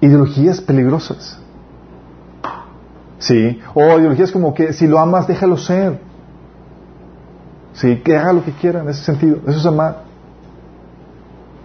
[0.00, 1.38] ideologías peligrosas.
[3.18, 3.60] ¿Sí?
[3.74, 6.00] O ideologías como que si lo amas, déjalo ser.
[7.74, 7.96] ¿Sí?
[7.98, 9.38] Que haga lo que quiera en ese sentido.
[9.46, 10.04] Eso es amar.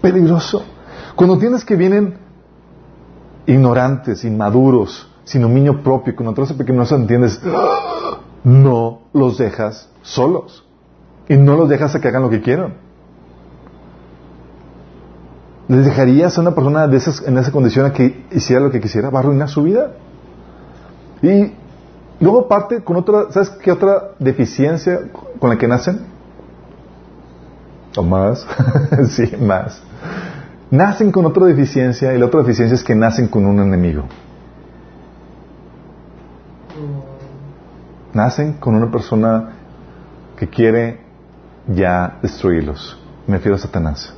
[0.01, 0.65] Peligroso.
[1.15, 2.17] Cuando tienes que vienen
[3.45, 7.41] ignorantes, inmaduros, sin dominio propio, con otros que no se entiendes,
[8.43, 10.63] no los dejas solos.
[11.27, 12.75] Y no los dejas a que hagan lo que quieran.
[15.67, 18.79] ¿Les dejarías a una persona de esas, en esa condición a que hiciera lo que
[18.79, 19.09] quisiera?
[19.09, 19.93] Va a arruinar su vida.
[21.23, 21.53] Y
[22.19, 24.99] luego parte con otra, ¿sabes qué otra deficiencia
[25.39, 26.01] con la que nacen?
[27.97, 28.45] ¿O más?
[29.09, 29.81] sí, más.
[30.69, 34.03] Nacen con otra deficiencia y la otra deficiencia es que nacen con un enemigo.
[38.15, 39.49] Nacen con una persona
[40.37, 41.01] que quiere
[41.67, 42.97] ya destruirlos.
[43.27, 44.13] Me refiero a Satanás.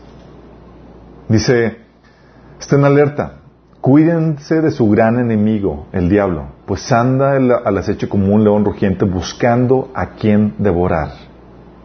[1.27, 1.79] Dice,
[2.59, 3.39] estén alerta,
[3.81, 9.03] cuídense de su gran enemigo, el diablo, pues anda al acecho como un león rugiente
[9.03, 11.13] buscando a quien devorar.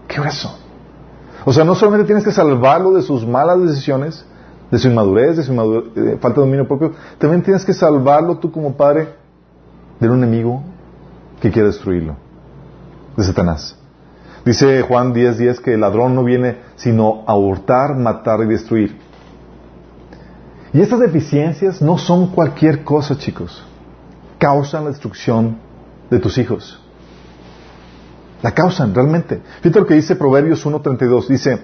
[0.06, 0.58] ¿Qué eso?
[1.46, 4.22] O sea, no solamente tienes que salvarlo de sus malas decisiones,
[4.70, 8.52] de su inmadurez, de su eh, falta de dominio propio, también tienes que salvarlo tú
[8.52, 9.08] como padre
[9.98, 10.62] de un enemigo
[11.42, 12.14] que quiere destruirlo,
[13.16, 13.76] de Satanás.
[14.44, 18.96] Dice Juan 10:10 10, que el ladrón no viene sino a hurtar, matar y destruir.
[20.72, 23.64] Y estas deficiencias no son cualquier cosa, chicos.
[24.38, 25.58] Causan la destrucción
[26.10, 26.80] de tus hijos.
[28.40, 29.42] La causan, realmente.
[29.62, 31.26] Fíjate lo que dice Proverbios 1.32.
[31.26, 31.58] Dice,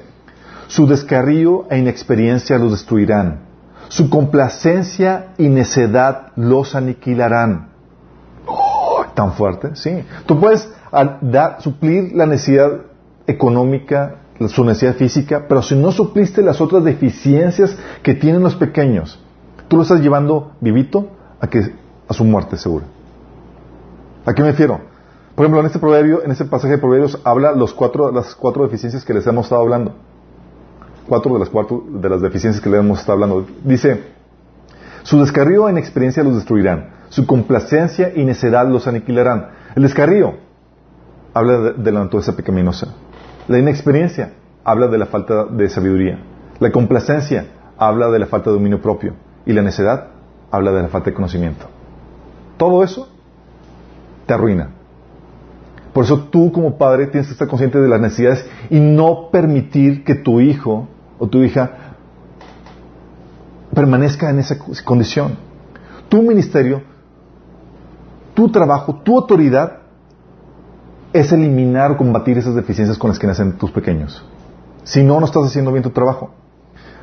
[0.66, 3.42] su descarrío e inexperiencia los destruirán.
[3.88, 7.67] Su complacencia y necedad los aniquilarán.
[9.18, 10.04] Tan fuerte, sí.
[10.26, 10.70] Tú puedes
[11.20, 12.82] dar, suplir la necesidad
[13.26, 19.18] económica, su necesidad física, pero si no supliste las otras deficiencias que tienen los pequeños,
[19.66, 21.08] tú lo estás llevando vivito
[21.40, 21.74] a, que,
[22.06, 22.84] a su muerte segura.
[24.24, 24.82] ¿A qué me refiero?
[25.34, 28.62] Por ejemplo, en este proverbio, en este pasaje de proverbios, habla los cuatro, las cuatro
[28.62, 29.94] deficiencias que les hemos estado hablando.
[31.08, 33.44] Cuatro de las cuatro de las deficiencias que les hemos estado hablando.
[33.64, 34.00] Dice,
[35.02, 39.48] su descarrío en experiencia los destruirán, su complacencia y necedad los aniquilarán.
[39.74, 40.34] El descarrío
[41.34, 42.94] habla de, la naturaleza pecaminosa.
[43.46, 44.32] La inexperiencia
[44.64, 46.18] habla de la falta de sabiduría.
[46.58, 47.46] La complacencia
[47.78, 49.14] habla de la falta de dominio propio.
[49.46, 50.08] Y la necedad
[50.50, 51.66] habla de la falta de conocimiento.
[52.56, 53.08] Todo eso
[54.26, 54.70] te arruina.
[55.92, 60.04] Por eso tú como padre tienes que estar consciente de las necesidades y no permitir
[60.04, 60.86] que tu hijo
[61.18, 61.94] o tu hija
[63.74, 65.36] permanezca en esa condición.
[66.08, 66.82] Tu ministerio,
[68.38, 69.78] tu trabajo, tu autoridad
[71.12, 74.24] es eliminar o combatir esas deficiencias con las que nacen tus pequeños.
[74.84, 76.30] Si no, no estás haciendo bien tu trabajo.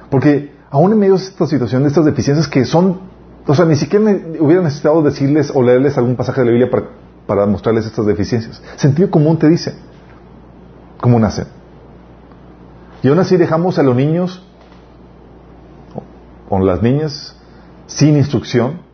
[0.10, 3.02] Porque aún en medio de esta situación, de estas deficiencias que son,
[3.45, 4.06] o sea, ni siquiera
[4.39, 6.71] hubiera necesitado decirles o leerles algún pasaje de la Biblia
[7.28, 8.63] para, mostrarles estas deficiencias.
[8.78, 9.76] Sentido común te dice
[11.02, 11.48] cómo nacen.
[13.04, 14.41] Y aún así dejamos a los niños
[16.48, 17.36] o las niñas
[17.88, 18.85] sin instrucción,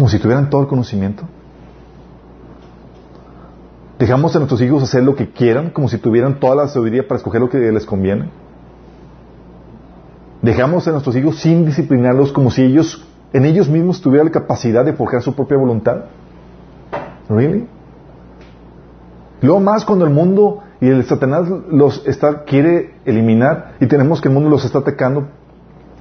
[0.00, 1.24] como si tuvieran todo el conocimiento.
[3.98, 7.18] Dejamos a nuestros hijos hacer lo que quieran, como si tuvieran toda la sabiduría para
[7.18, 8.30] escoger lo que les conviene.
[10.40, 14.86] Dejamos a nuestros hijos sin disciplinarlos como si ellos, en ellos mismos tuvieran la capacidad
[14.86, 16.06] de forjar su propia voluntad.
[17.28, 17.68] ¿Really?
[19.42, 24.28] Luego más cuando el mundo y el Satanás los está, quiere eliminar y tenemos que
[24.28, 25.28] el mundo los está atacando,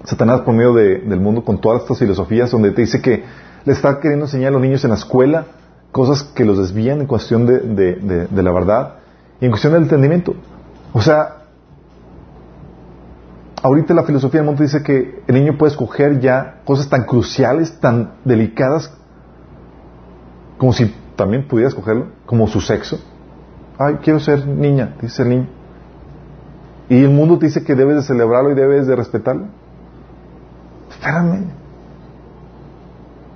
[0.06, 4.00] Satanás por medio del mundo con todas estas filosofías donde te dice que le está
[4.00, 5.46] queriendo enseñar a los niños en la escuela
[5.92, 8.96] cosas que los desvían en cuestión de, de la verdad
[9.42, 10.36] y en cuestión del entendimiento.
[10.94, 11.44] O sea,
[13.62, 17.80] ahorita la filosofía del mundo dice que el niño puede escoger ya cosas tan cruciales,
[17.80, 18.94] tan delicadas,
[20.58, 23.00] como si también pudiera escogerlo, como su sexo.
[23.78, 25.48] Ay, quiero ser niña, dice el niño.
[26.90, 29.46] Y el mundo te dice que debes de celebrarlo y debes de respetarlo.
[30.90, 31.59] Espérame.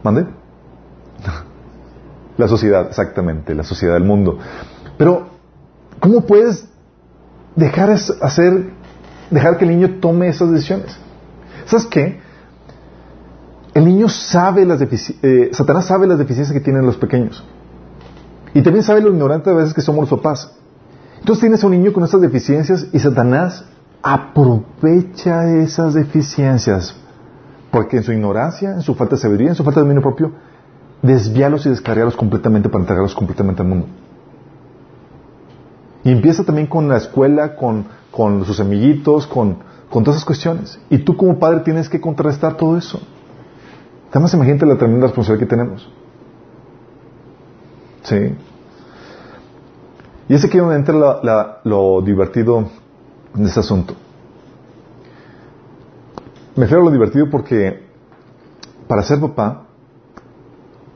[0.04, 0.26] ¿Mande?
[2.38, 4.38] La sociedad, exactamente, la sociedad del mundo.
[4.98, 5.28] Pero,
[6.00, 6.68] ¿cómo puedes
[7.56, 8.72] dejar hacer,
[9.30, 10.98] dejar que el niño tome esas decisiones?
[11.66, 12.20] ¿Sabes qué?
[13.74, 17.44] El niño sabe las deficiencias, eh, Satanás sabe las deficiencias que tienen los pequeños.
[18.54, 20.52] Y también sabe lo ignorante a veces que somos los papás.
[21.20, 23.66] Entonces tienes a un niño con esas deficiencias y Satanás
[24.02, 26.96] aprovecha esas deficiencias.
[27.74, 30.32] Porque en su ignorancia, en su falta de sabiduría, en su falta de dominio propio,
[31.02, 33.88] desviarlos y descargarlos completamente para entregarlos completamente al mundo.
[36.04, 39.58] Y empieza también con la escuela, con, con sus amiguitos, con,
[39.90, 40.80] con todas esas cuestiones.
[40.92, 43.02] Y tú como padre tienes que contrarrestar todo eso.
[44.12, 45.90] Además, imagínate la tremenda responsabilidad que tenemos.
[48.04, 48.36] Sí.
[50.30, 52.70] Y ese aquí donde entra lo divertido
[53.34, 53.96] de este asunto.
[56.56, 57.84] Me refiero a lo divertido porque
[58.88, 59.66] para ser papá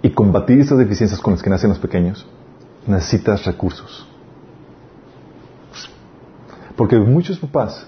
[0.03, 2.27] y combatir esas deficiencias con las que nacen los pequeños,
[2.85, 4.07] necesitas recursos.
[6.75, 7.87] Porque muchos papás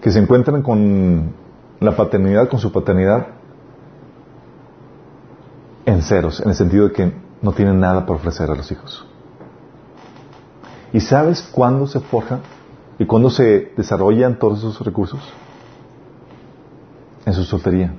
[0.00, 1.32] que se encuentran con
[1.80, 3.26] la paternidad, con su paternidad,
[5.84, 7.12] en ceros, en el sentido de que
[7.42, 9.04] no tienen nada por ofrecer a los hijos.
[10.92, 12.38] ¿Y sabes cuándo se forja
[12.98, 15.20] y cuándo se desarrollan todos esos recursos?
[17.26, 17.94] En su soltería.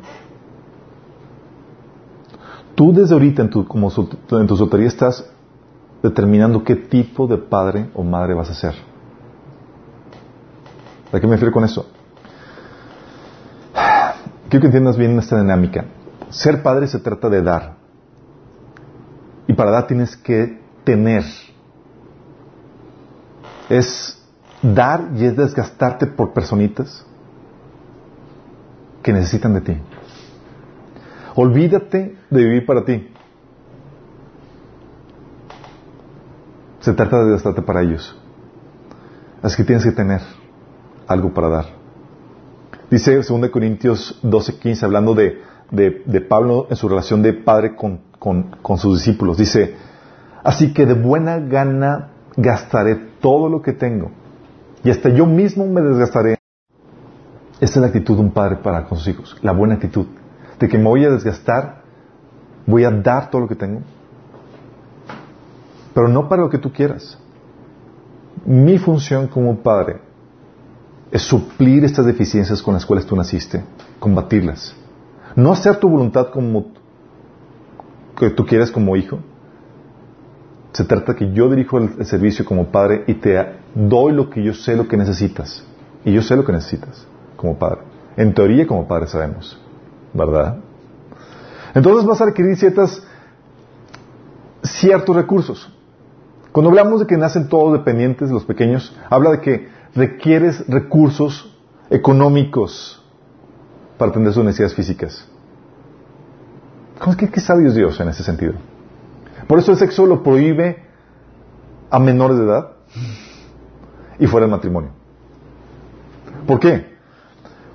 [2.76, 3.92] Tú desde ahorita en tu, como
[4.32, 5.30] en tu soltería estás
[6.04, 8.76] determinando qué tipo de padre o madre vas a ser.
[11.12, 11.88] ¿A qué me refiero con eso?
[14.50, 15.86] Quiero que entiendas bien esta dinámica.
[16.30, 17.78] Ser padre se trata de dar.
[19.48, 21.24] Y para dar tienes que tener.
[23.70, 24.22] Es
[24.74, 27.06] dar y es desgastarte por personitas
[29.04, 29.78] que necesitan de ti.
[31.36, 33.10] Olvídate de vivir para ti.
[36.80, 38.18] Se trata de desgastarte para ellos.
[39.42, 40.22] Así que tienes que tener
[41.08, 41.66] algo para dar.
[42.90, 48.78] Dice 2 Corintios 12:15, hablando de, de, Pablo en su relación de padre con, con,
[48.78, 49.38] sus discípulos.
[49.38, 49.76] Dice,
[50.44, 54.12] así que de buena gana gastaré todo lo que tengo
[54.86, 56.38] y hasta yo mismo me desgastaré.
[57.60, 60.06] Esta es la actitud de un padre para con sus hijos, la buena actitud,
[60.60, 61.82] de que me voy a desgastar,
[62.68, 63.82] voy a dar todo lo que tengo,
[65.94, 67.18] pero no para lo que tú quieras.
[68.46, 70.02] Mi función como padre
[71.10, 73.64] es suplir estas deficiencias con las cuales tú naciste,
[74.00, 74.76] combatirlas.
[75.36, 76.68] No hacer tu voluntad como
[78.16, 79.18] que tú quieres como hijo.
[80.74, 84.54] Se trata que yo dirijo el, servicio como padre y te doy lo que yo
[84.54, 85.64] sé lo que necesitas.
[86.04, 87.82] Y yo sé lo que necesitas como padre.
[88.18, 89.60] En teoría como padre sabemos.
[90.14, 90.58] ¿Verdad?
[91.74, 93.04] Entonces vas a adquirir ciertas,
[94.64, 95.70] ciertos recursos.
[96.54, 101.54] Cuando hablamos de que nacen todos dependientes, los pequeños, habla de que requieres recursos
[101.90, 103.04] económicos
[103.98, 105.28] para atender sus necesidades físicas.
[107.18, 108.54] ¿Qué, qué sabio es Dios en ese sentido?
[109.48, 110.86] Por eso el sexo lo prohíbe
[111.90, 112.72] a menores de edad
[114.20, 114.90] y fuera del matrimonio.
[116.48, 116.96] ¿Por qué?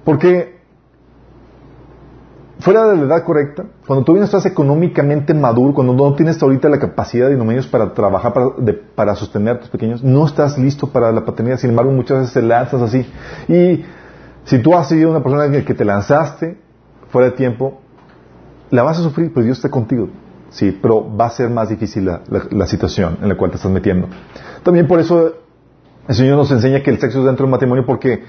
[0.05, 0.61] Porque
[2.61, 6.69] fuera de la edad correcta, cuando tú no estás económicamente maduro, cuando no tienes ahorita
[6.69, 8.51] la capacidad y los medios para trabajar, para,
[8.95, 11.59] para, sostener a tus pequeños, no estás listo para la paternidad.
[11.59, 13.07] Sin embargo, muchas veces te lanzas así.
[13.49, 13.85] Y
[14.45, 16.59] si tú has sido una persona en la que te lanzaste
[17.09, 17.81] fuera de tiempo,
[18.71, 20.09] la vas a sufrir, pero Dios está contigo.
[20.51, 24.09] Sí, pero va a ser más difícil la, situación en la cual te estás metiendo.
[24.63, 25.35] También por eso
[26.09, 28.25] el Señor nos enseña que el sexo es dentro del matrimonio porque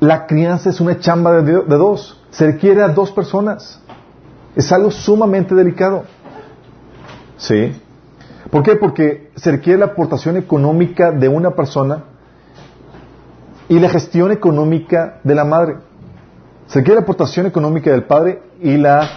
[0.00, 2.20] la crianza es una chamba de, de dos.
[2.30, 3.80] Se requiere a dos personas.
[4.56, 6.04] Es algo sumamente delicado.
[7.36, 7.80] ¿Sí?
[8.50, 8.76] ¿Por qué?
[8.76, 12.04] Porque se requiere la aportación económica de una persona
[13.68, 15.76] y la gestión económica de la madre.
[16.66, 19.08] Se requiere la aportación económica del padre y la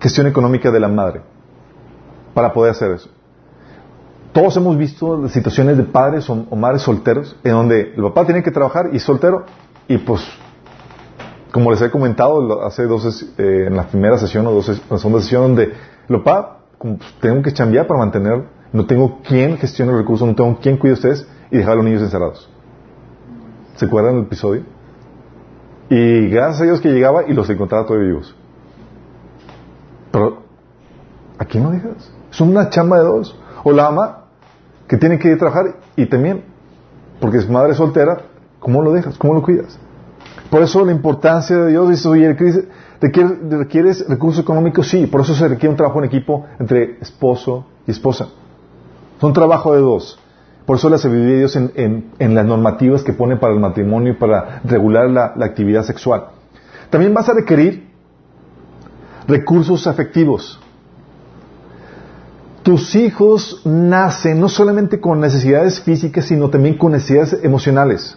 [0.00, 1.22] gestión económica de la madre
[2.34, 3.10] para poder hacer eso.
[4.32, 8.52] Todos hemos visto situaciones de padres o, madres solteros en donde el papá tiene que
[8.52, 9.44] trabajar y es soltero
[9.88, 10.22] y pues,
[11.50, 14.98] como les he comentado hace dos, eh, en la primera sesión o dos, en la
[14.98, 15.72] segunda sesión donde
[16.08, 20.34] el papá, pues, tengo que cambiar para mantener, no tengo quien gestione los recursos, no
[20.36, 22.48] tengo quien cuide a ustedes y dejar a los niños encerrados.
[23.74, 24.62] ¿Se acuerdan del episodio?
[25.88, 28.36] Y gracias a Dios que llegaba y los encontraba todavía vivos.
[30.12, 30.44] Pero,
[31.36, 32.12] ¿a quién lo dejas?
[32.30, 33.36] Es una chamba de dos.
[33.62, 34.24] O la ama
[34.88, 36.44] que tiene que ir a trabajar y también,
[37.20, 38.22] porque es madre soltera,
[38.58, 39.16] ¿cómo lo dejas?
[39.18, 39.78] ¿Cómo lo cuidas?
[40.50, 44.88] Por eso la importancia de Dios dice, oye, ¿requieres, ¿requieres recursos económicos?
[44.88, 48.28] Sí, por eso se requiere un trabajo en equipo entre esposo y esposa.
[49.16, 50.18] Es un trabajo de dos.
[50.66, 54.16] Por eso la sabiduría de Dios en, las normativas que pone para el matrimonio y
[54.16, 56.26] para regular la, actividad sexual.
[56.90, 57.88] También vas a requerir
[59.26, 60.60] recursos afectivos.
[62.62, 68.16] Tus hijos nacen no solamente con necesidades físicas, sino también con necesidades emocionales.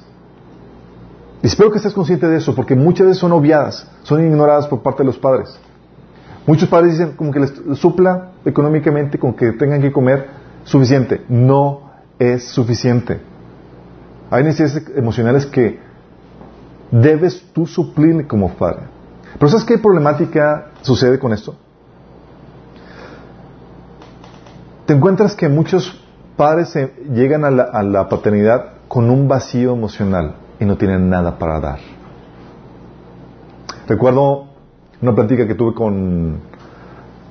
[1.41, 4.81] Y espero que estés consciente de eso, porque muchas veces son obviadas, son ignoradas por
[4.81, 5.57] parte de los padres.
[6.45, 10.27] Muchos padres dicen como que les supla económicamente, con que tengan que comer
[10.65, 11.21] suficiente.
[11.29, 13.21] No es suficiente.
[14.29, 15.79] Hay necesidades emocionales que
[16.91, 18.83] debes tú suplir como padre.
[19.37, 21.55] Pero ¿sabes qué problemática sucede con esto?
[24.85, 25.97] Te encuentras que muchos
[26.35, 26.77] padres
[27.09, 27.51] llegan a
[27.83, 31.79] la, paternidad con un vacío emocional y no tienen nada para dar.
[33.87, 34.47] Recuerdo
[35.01, 36.39] una plática que tuve con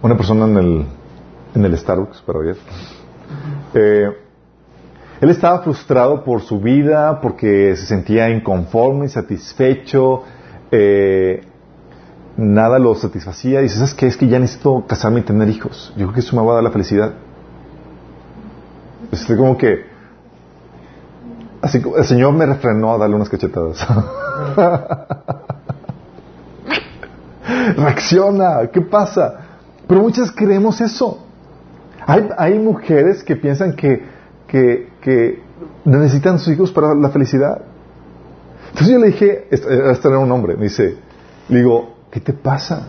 [0.02, 0.86] una persona en el,
[1.54, 2.56] en el Starbucks para ayer.
[3.74, 4.16] Eh,
[5.20, 10.24] él estaba frustrado por su vida, porque se sentía inconforme, insatisfecho,
[10.70, 11.42] eh,
[12.36, 13.60] nada lo satisfacía.
[13.60, 14.06] Y dice, ¿sabes qué?
[14.06, 15.92] Es que ya necesito casarme y tener hijos.
[15.96, 17.12] Yo creo que eso me va a dar la felicidad.
[19.12, 19.92] Estoy como que...
[21.60, 23.86] Así el Señor me refrenó a darle unas cachetadas.
[27.76, 29.36] Reacciona, ¿qué pasa?
[29.86, 31.24] Pero muchas creemos eso.
[32.04, 34.10] Hay, hay mujeres que piensan que
[34.52, 35.42] que,
[35.84, 37.62] necesitan sus hijos para la felicidad.
[38.68, 40.96] Entonces yo le dije, este era un hombre, me dice,
[41.48, 42.86] le digo, ¿qué te pasa?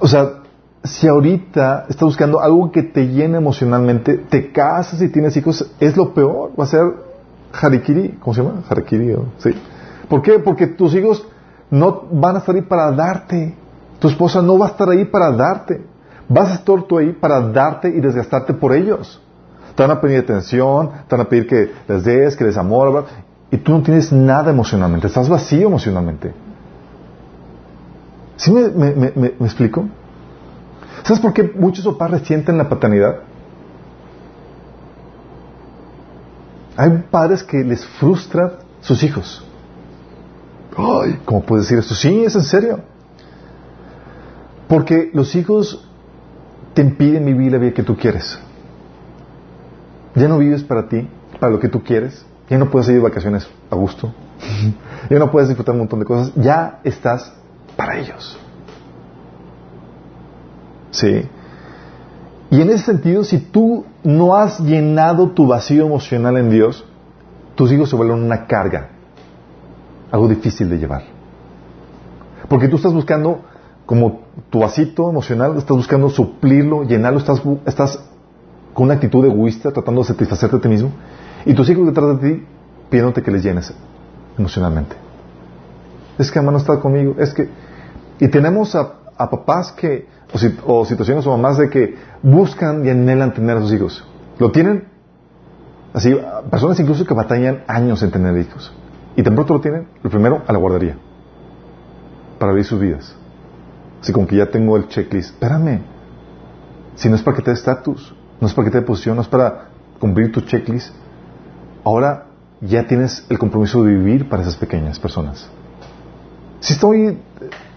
[0.00, 0.41] O sea,
[0.84, 5.96] si ahorita estás buscando algo que te llene emocionalmente, te casas y tienes hijos, es
[5.96, 6.82] lo peor, va a ser
[7.52, 8.62] harikiri, ¿cómo se llama?
[8.68, 9.50] Harikiri, ¿sí?
[10.08, 10.38] ¿Por qué?
[10.38, 11.26] Porque tus hijos
[11.70, 13.54] no van a estar ahí para darte,
[13.98, 15.84] tu esposa no va a estar ahí para darte,
[16.28, 19.20] vas a estar tú ahí para darte y desgastarte por ellos.
[19.76, 23.06] Te van a pedir atención, te van a pedir que les des, que les amor,
[23.50, 26.32] y tú no tienes nada emocionalmente, estás vacío emocionalmente.
[28.36, 29.86] ¿Sí me, explico?
[31.04, 33.20] ¿Sabes por qué muchos papás resienten la paternidad?
[36.76, 39.44] Hay padres que les frustran sus hijos.
[40.76, 41.94] Ay, ¿cómo puedes decir esto?
[41.94, 42.80] Sí, es en serio.
[44.68, 45.86] Porque los hijos
[46.74, 48.38] te impiden vivir la vida que tú quieres.
[50.14, 52.24] Ya no vives para ti, para lo que tú quieres.
[52.48, 54.12] Ya no puedes ir de vacaciones a gusto.
[55.10, 56.32] ya no puedes disfrutar un montón de cosas.
[56.36, 57.32] Ya estás
[57.76, 58.38] para ellos.
[60.92, 61.28] ¿Sí?
[62.50, 66.84] Y en ese sentido, si tú no has llenado tu vacío emocional en Dios,
[67.54, 68.90] tus hijos se vuelven una carga.
[70.10, 71.02] Algo difícil de llevar.
[72.48, 73.40] Porque tú estás buscando,
[73.86, 74.20] como
[74.50, 77.98] tu vasito emocional, estás buscando suplirlo, llenarlo, estás, estás
[78.74, 80.90] con una actitud egoísta, tratando de satisfacerte a ti mismo,
[81.46, 82.44] y tus hijos detrás de ti
[82.90, 83.72] pidiéndote que les llenes
[84.36, 84.94] emocionalmente.
[86.18, 87.48] Es que mamá no está conmigo, es que...
[88.20, 88.92] Y tenemos a,
[89.30, 90.06] papás que,
[90.66, 94.04] o, situaciones o mamás de que buscan y anhelan tener a sus hijos.
[94.38, 94.88] Lo tienen,
[95.92, 96.16] así,
[96.50, 98.72] personas incluso que batallan años en tener hijos.
[99.16, 100.96] Y tan pronto lo tienen, lo primero, a la guardería,
[102.38, 103.14] para vivir sus vidas.
[104.00, 105.30] Así como que ya tengo el checklist.
[105.30, 105.82] Espérame,
[106.96, 109.16] si no es para que te dé estatus, no es para que te dé posición,
[109.16, 109.68] no es para
[110.00, 110.94] cumplir tu checklist.
[111.84, 112.26] Ahora
[112.60, 115.48] ya tienes el compromiso de vivir para esas pequeñas personas.
[116.60, 117.18] Si estoy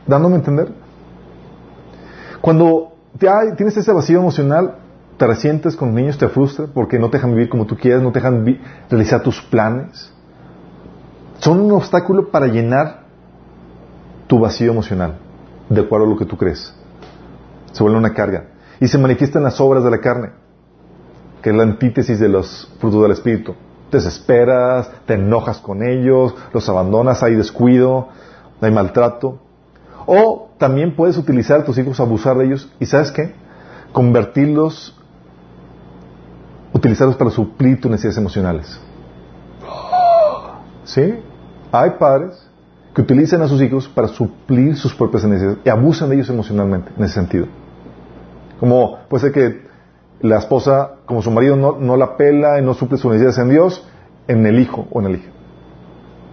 [0.08, 0.84] dándome a entender?
[2.46, 2.93] Cuando
[3.58, 4.76] tienes ese vacío emocional,
[5.18, 8.04] te resientes con los niños, te frustra porque no te dejan vivir como tú quieres,
[8.04, 10.14] no te dejan realizar tus planes.
[11.39, 13.06] Son un obstáculo para llenar
[14.28, 15.16] tu vacío emocional,
[15.70, 16.72] de acuerdo a lo que tú crees.
[17.72, 18.46] Se vuelve una carga.
[18.80, 20.30] Y se manifiestan las obras de la carne
[21.41, 23.56] que es la antítesis de los frutos del Espíritu.
[23.89, 28.10] te desesperas, te enojas con ellos, los abandonas, hay descuido,
[28.62, 29.39] hay maltrato.
[30.06, 33.34] O también puedes utilizar a tus hijos, abusar de ellos y ¿sabes qué?
[33.91, 34.97] Convertirlos,
[36.74, 38.80] utilizarlos para suplir tus necesidades emocionales.
[40.84, 41.16] ¿Sí?
[41.72, 42.47] Hay padres
[42.93, 46.91] que utilizan a sus hijos para suplir sus propias necesidades y abusan de ellos emocionalmente
[46.97, 47.47] en ese sentido.
[48.60, 49.66] Como puede ser que
[50.22, 53.49] la esposa, como su marido no, no la pela y no suple sus necesidades en
[53.49, 53.86] Dios,
[54.28, 55.30] en el hijo o en la hija.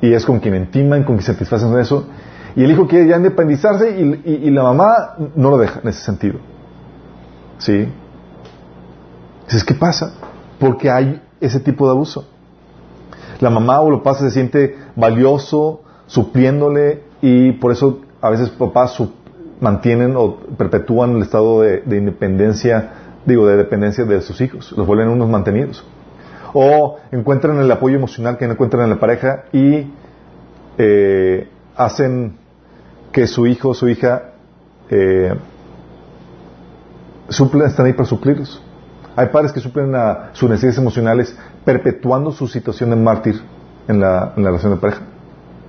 [0.01, 2.07] Y es con quien intiman, con quien satisfacen eso.
[2.55, 6.05] Y el hijo quiere ya independizarse y, y, la mamá no lo deja en ese
[6.05, 6.38] sentido.
[7.59, 7.88] ¿Sí?
[9.40, 10.14] Entonces, ¿qué pasa?
[10.59, 12.28] Porque hay ese tipo de abuso.
[13.40, 19.03] La mamá o lo pasa se siente valioso, supliéndole y por eso a veces papás
[19.61, 22.90] mantienen o perpetúan el estado de, independencia,
[23.24, 25.84] digo, de dependencia de sus hijos, los vuelven unos mantenidos.
[26.53, 29.86] O encuentran el apoyo emocional que no encuentran en la pareja y
[30.78, 32.36] eh, hacen
[33.13, 34.31] que su hijo o su hija
[34.91, 35.35] eh,
[37.29, 38.63] están ahí para suplirlos.
[39.15, 43.41] Hay padres que suplen a sus necesidades emocionales perpetuando su situación de mártir
[43.89, 45.03] en la, la relación de pareja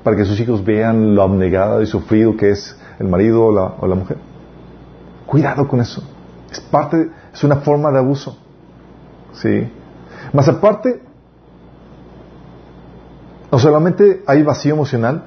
[0.04, 3.96] para que sus hijos vean lo abnegado y sufrido que es el marido o la,
[3.96, 4.18] mujer.
[5.26, 6.04] Cuidado con eso.
[6.52, 8.38] Es parte, es una forma de abuso.
[9.34, 9.72] ¿Sí?
[10.34, 11.02] Más aparte,
[13.52, 15.26] no solamente hay vacío emocional,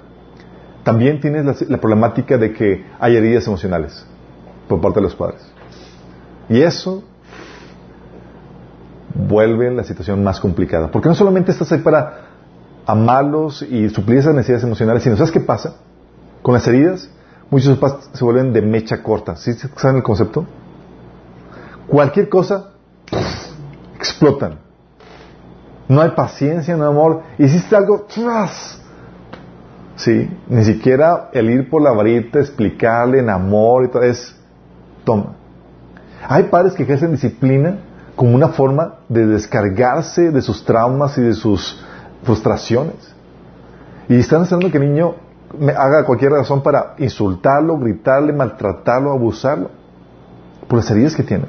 [0.87, 4.07] también tienes la, problemática de que hay heridas emocionales
[4.68, 5.43] por parte de los padres.
[6.49, 7.03] Y eso
[9.12, 10.89] vuelve la situación más complicada.
[10.93, 12.28] Porque no solamente estás ahí para
[12.87, 15.74] amarlos y suplir esas necesidades emocionales, sino ¿sabes qué pasa?
[16.41, 17.11] Con las heridas,
[17.51, 19.34] muchos papás se vuelven de mecha corta.
[19.34, 20.47] ¿Sí saben el concepto?
[21.89, 22.74] Cualquier cosa,
[23.97, 24.61] explotan.
[25.89, 27.22] No hay paciencia, no hay amor.
[27.39, 28.86] Hiciste algo, ¡tras!
[29.97, 34.36] Sí, ni siquiera el ir por la varita, explicarle en amor y todo, es,
[35.05, 35.34] toma.
[36.28, 37.78] Hay padres que ejercen disciplina
[38.14, 41.82] como una forma de descargarse de sus traumas y de sus
[42.24, 43.14] frustraciones.
[44.09, 45.14] Y están haciendo que el niño
[45.76, 49.70] haga cualquier razón para insultarlo, gritarle, maltratarlo, abusarlo,
[50.68, 51.44] por las heridas que tiene.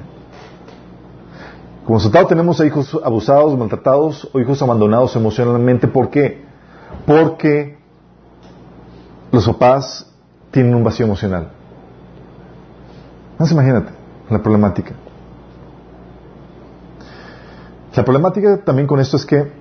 [1.85, 5.87] Como resultado tenemos a hijos abusados, maltratados o hijos abandonados emocionalmente.
[5.87, 6.45] ¿Por qué?
[7.05, 7.76] Porque
[9.38, 10.11] los papás
[10.49, 11.49] tienen un vacío emocional.
[13.38, 13.91] Más imagínate
[14.29, 14.93] la problemática.
[17.95, 19.51] La problemática también con esto es que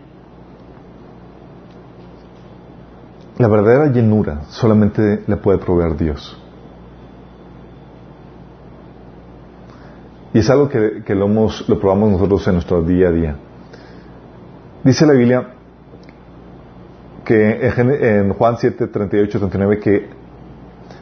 [3.38, 6.38] La verdadera llenura solamente le puede proveer Dios.
[10.32, 13.36] Y es algo que, lo probamos nosotros en nuestro día a día.
[14.84, 15.55] Dice la Biblia
[17.26, 20.06] que en Juan 7, 38, 39 que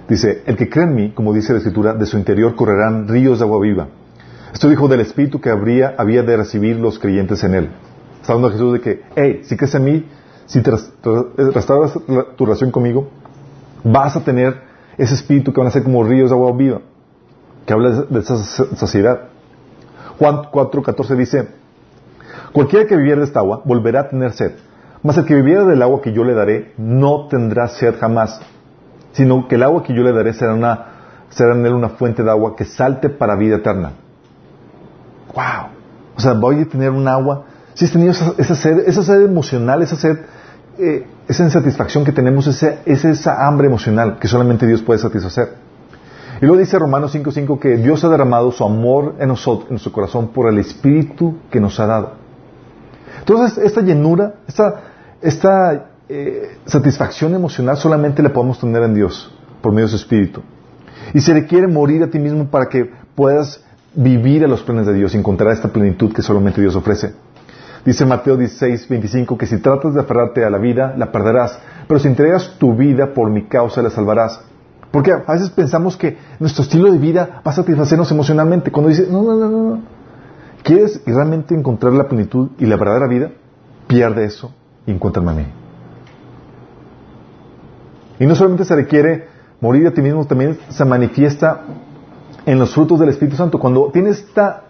[0.08, 3.38] dice, el que cree en mí, como dice la Escritura, de su interior correrán ríos
[3.38, 3.88] de agua viva.
[4.52, 7.68] Esto dijo del Espíritu que habría, había de recibir los creyentes en él.
[8.22, 10.08] Está hablando Jesús de que, hey, si crees en mí,
[10.46, 11.92] si te restauras
[12.36, 13.10] tu relación conmigo,
[13.82, 14.62] vas a tener
[14.96, 16.80] ese espíritu que van a ser como ríos de agua viva,
[17.66, 19.28] que habla de esa saciedad.
[20.18, 21.48] Juan 4:14 dice,
[22.52, 24.52] cualquiera que viviera de esta agua volverá a tener sed,
[25.04, 28.40] mas el que viviera del agua que yo le daré no tendrá sed jamás,
[29.12, 30.86] sino que el agua que yo le daré será, una,
[31.28, 33.92] será en él una fuente de agua que salte para vida eterna.
[35.32, 35.68] ¡Wow!
[36.16, 37.44] O sea, voy a tener un agua
[37.74, 40.18] si has tenido esa, sed, esa sed emocional, esa sed,
[40.78, 45.54] eh, esa insatisfacción que tenemos, esa, es esa hambre emocional que solamente Dios puede satisfacer.
[46.40, 49.92] Y luego dice Romanos 5.5 que Dios ha derramado su amor en nosotros, en nuestro
[49.92, 52.12] corazón, por el Espíritu que nos ha dado.
[53.18, 54.80] Entonces, esta llenura, esta,
[55.20, 60.42] esta eh, satisfacción emocional solamente la podemos tener en Dios, por medio de su Espíritu.
[61.14, 64.92] Y se requiere morir a ti mismo para que puedas vivir a los planes de
[64.92, 67.14] Dios y encontrar esta plenitud que solamente Dios ofrece.
[67.84, 72.00] Dice Mateo 16, 25 que si tratas de aferrarte a la vida, la perderás, pero
[72.00, 74.40] si entregas tu vida por mi causa, la salvarás.
[74.90, 78.70] Porque a veces pensamos que nuestro estilo de vida va a satisfacernos emocionalmente.
[78.70, 79.82] Cuando dice, no, no, no, no.
[80.62, 83.30] ¿Quieres realmente encontrar la plenitud y la verdadera vida?
[83.86, 84.54] Pierde eso
[84.86, 85.46] y encuéntrame a mí.
[88.18, 89.28] Y no solamente se requiere
[89.60, 91.62] morir a ti mismo, también se manifiesta
[92.46, 93.58] en los frutos del Espíritu Santo.
[93.58, 94.64] Cuando tienes esta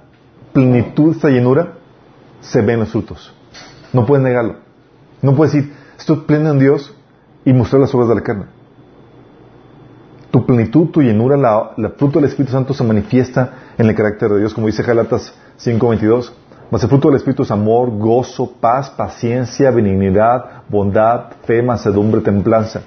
[0.53, 1.75] plenitud, esta llenura,
[2.41, 3.33] se ven los frutos.
[3.93, 4.57] No puedes negarlo.
[5.23, 6.95] No puedes decir, estoy pleno en Dios
[7.45, 8.45] y mostrar las obras de la carne.
[10.31, 14.41] Tu plenitud, tu llenura, la, fruto del Espíritu Santo se manifiesta en el carácter de
[14.41, 16.33] Dios, como dice Galatas 5.22.
[16.71, 22.83] Mas el fruto del Espíritu es amor, gozo, paz, paciencia, benignidad, bondad, fe, mansedumbre, templanza.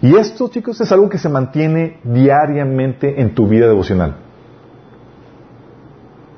[0.00, 4.16] Y esto, chicos, es algo que se mantiene diariamente en tu vida devocional.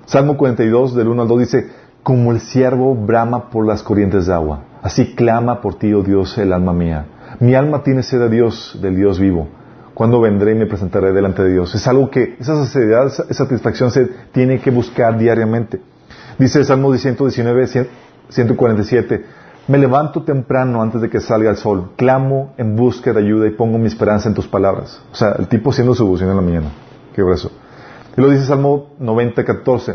[0.04, 1.70] Salmo 42, del 1 al 2 dice,
[2.02, 6.36] como el siervo brama por las corrientes de agua, así clama por ti, oh Dios,
[6.36, 7.06] el alma mía.
[7.40, 9.48] Mi alma tiene sed de Dios, del Dios vivo.
[9.94, 11.72] ¿Cuándo vendré y me presentaré delante de Dios?
[11.74, 15.80] Es algo que, esa saciedad, esa satisfacción se tiene que buscar diariamente.
[16.36, 17.88] Dice Salmo 119,
[18.28, 19.24] 147,
[19.68, 23.50] me levanto temprano antes de que salga el sol, clamo en busca de ayuda y
[23.50, 25.00] pongo mi esperanza en tus palabras.
[25.12, 26.72] O sea, el tipo haciendo su devoción en la mañana.
[27.14, 27.52] Qué grueso.
[28.16, 29.94] Y lo dice Salmo 90, 14.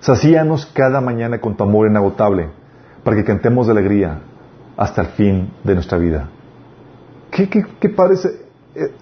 [0.00, 2.50] Sacíanos cada mañana con tu amor inagotable,
[3.04, 4.18] para que cantemos de alegría
[4.76, 6.28] hasta el fin de nuestra vida.
[7.30, 8.28] ¿Qué, qué, qué parece?
[8.74, 8.92] Eh,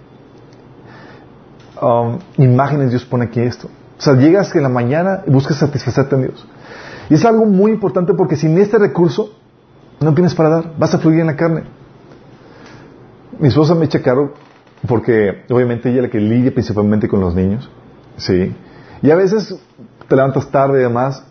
[1.81, 3.69] um, imágenes Dios pone aquí esto.
[3.99, 6.47] O sea, llegas en la mañana y buscas satisfacerte en Dios.
[7.09, 9.31] Y es algo muy importante porque sin este recurso
[10.01, 11.65] no tienes para dar, vas a fluir en la carne.
[13.39, 14.35] Mi esposa me echa caro
[14.87, 17.71] porque obviamente ella es la que lidia principalmente con los niños.
[18.17, 18.55] Sí.
[19.03, 19.55] Y a veces
[20.09, 21.25] te levantas tarde y demás,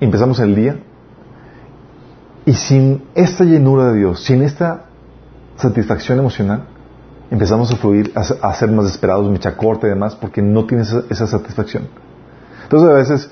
[0.00, 0.76] empezamos el día,
[2.44, 4.84] y sin esta llenura de Dios, sin esta
[5.56, 6.66] satisfacción emocional,
[7.30, 11.26] empezamos a fluir, a, ser más desesperados, mecha corta y demás, porque no tienes esa,
[11.26, 11.88] satisfacción.
[12.62, 13.30] Entonces a veces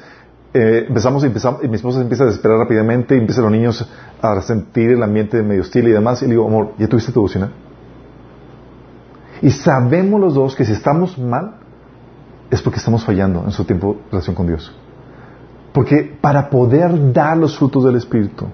[0.52, 3.88] eh, empezamos, y empezamos y mi esposa empieza a desesperar rápidamente y empiezan los niños
[4.20, 7.20] a sentir el ambiente medio hostil y demás, y le digo, amor, ¿ya tuviste tu
[7.20, 7.52] devocional?
[9.42, 11.56] Y sabemos los dos que si estamos mal,
[12.50, 14.74] es porque estamos fallando en su tiempo de relación con Dios.
[15.72, 18.46] Porque para poder dar los frutos del Espíritu,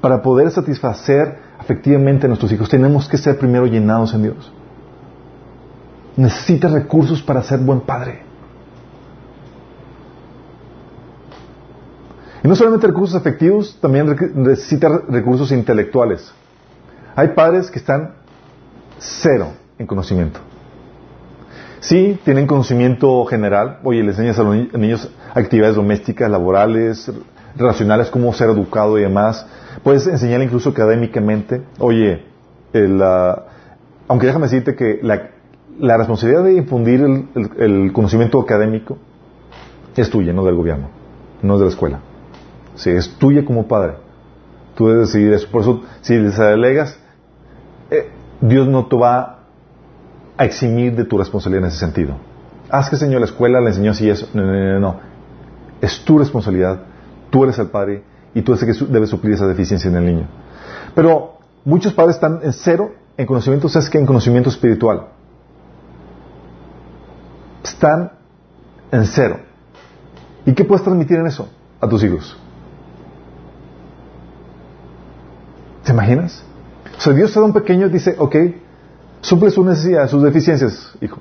[0.00, 4.52] para poder satisfacer efectivamente a nuestros hijos, tenemos que ser primero llenados en Dios.
[6.16, 8.22] Necesita recursos para ser buen padre.
[12.42, 16.32] Y no solamente recursos afectivos, también necesita recursos intelectuales.
[17.16, 18.14] Hay padres que están
[18.98, 19.48] cero
[19.78, 20.40] en conocimiento.
[21.80, 23.78] Sí, tienen conocimiento general.
[23.84, 27.10] Oye, le enseñas a los niños actividades domésticas, laborales,
[27.56, 29.46] relacionales, cómo ser educado y demás.
[29.82, 31.62] Puedes enseñar incluso académicamente.
[31.78, 32.24] Oye,
[34.08, 35.30] aunque déjame decirte que la,
[35.80, 38.98] responsabilidad de infundir el, conocimiento académico
[39.96, 40.88] es tuya, no del gobierno,
[41.42, 42.00] no es de la escuela.
[42.74, 43.94] Sí, es tuya como padre.
[44.74, 45.48] Tú debes decidir eso.
[45.50, 46.98] Por eso, si les delegas,
[47.90, 48.10] eh,
[48.40, 49.38] Dios no te va
[50.36, 52.16] a eximir de tu responsabilidad en ese sentido.
[52.68, 54.28] Haz que Señor la escuela le enseñó así eso.
[54.34, 54.96] No, no, no, no.
[55.80, 56.80] Es tu responsabilidad.
[57.30, 58.02] Tú eres el padre
[58.34, 60.26] y tú eres el que debes suplir esa deficiencia en el niño.
[60.94, 65.06] Pero muchos padres están en cero en conocimiento, ¿sabes que En conocimiento espiritual.
[67.68, 68.12] Están
[68.92, 69.40] en cero.
[70.44, 71.48] ¿Y qué puedes transmitir en eso
[71.80, 72.36] a tus hijos?
[75.84, 76.44] ¿Te imaginas?
[76.96, 78.36] O sea, Dios te da un pequeño y dice, ok,
[79.26, 81.18] Suple sus necesidades, sus deficiencias, hijo.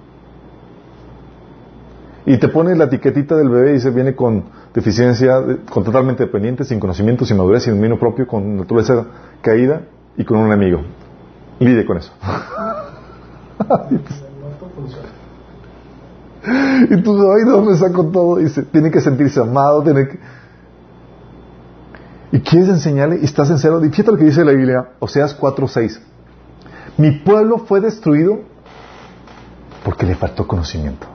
[2.27, 6.65] Y te pone la etiquetita del bebé y dice, viene con deficiencia, con totalmente dependiente,
[6.65, 9.07] sin conocimiento, sin madurez, sin dominio propio, con naturaleza
[9.41, 9.81] caída
[10.17, 10.81] y con un enemigo.
[11.59, 12.11] Lide con eso.
[16.89, 18.37] y tú, ay, ¿dónde saco todo?
[18.37, 20.19] Dice, tiene que sentirse amado, tiene que...
[22.31, 23.83] Y quieres enseñarle y estás en cero.
[23.83, 25.99] Y fíjate lo que dice la Biblia, Oseas 4.6.
[26.97, 28.39] Mi pueblo fue destruido
[29.83, 31.07] porque le faltó conocimiento.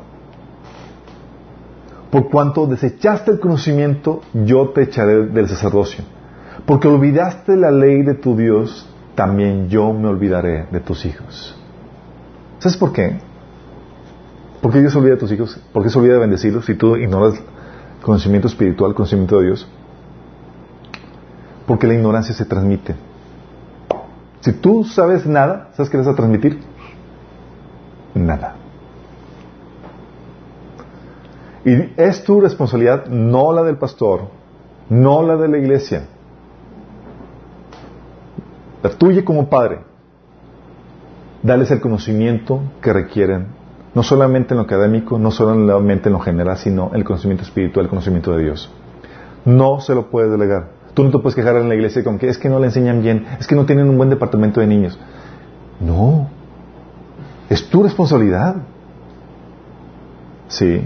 [2.10, 6.04] Por cuanto desechaste el conocimiento, yo te echaré del sacerdocio.
[6.66, 11.56] Porque olvidaste la ley de tu Dios, también yo me olvidaré de tus hijos.
[12.58, 13.18] ¿Sabes por qué?
[14.60, 15.58] ¿Por qué Dios olvida de tus hijos?
[15.72, 17.40] ¿Por qué se olvida de bendecirlos si tú ignoras
[18.02, 19.66] conocimiento espiritual, conocimiento de Dios?
[21.66, 22.94] Porque la ignorancia se transmite.
[24.40, 26.60] Si tú sabes nada, ¿sabes qué vas a transmitir?
[28.14, 28.56] Nada.
[31.64, 34.28] Y es tu responsabilidad, no la del pastor,
[34.88, 36.06] no la de la iglesia.
[38.82, 39.80] La tuya como padre.
[41.42, 43.59] Darles el conocimiento que requieren,
[43.94, 47.90] no solamente en lo académico, no solamente en lo general, sino el conocimiento espiritual, el
[47.90, 48.70] conocimiento de Dios.
[49.44, 50.68] No se lo puede delegar.
[50.94, 53.02] Tú no te puedes quejar en la iglesia con que es que no le enseñan
[53.02, 54.98] bien, es que no tienen un buen departamento de niños.
[55.80, 56.28] No.
[57.48, 58.56] Es tu responsabilidad.
[60.48, 60.82] Sí.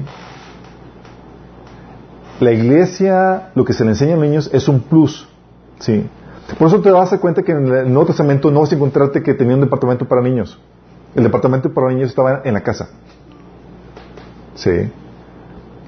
[2.41, 5.29] La iglesia, lo que se le enseña a los niños es un plus.
[5.79, 6.07] Sí.
[6.59, 8.75] Por eso te vas a dar cuenta que en el Nuevo Testamento no vas a
[8.77, 10.59] encontrarte que tenía un departamento para niños.
[11.15, 12.89] El departamento para niños estaba en la casa.
[14.55, 14.91] Sí.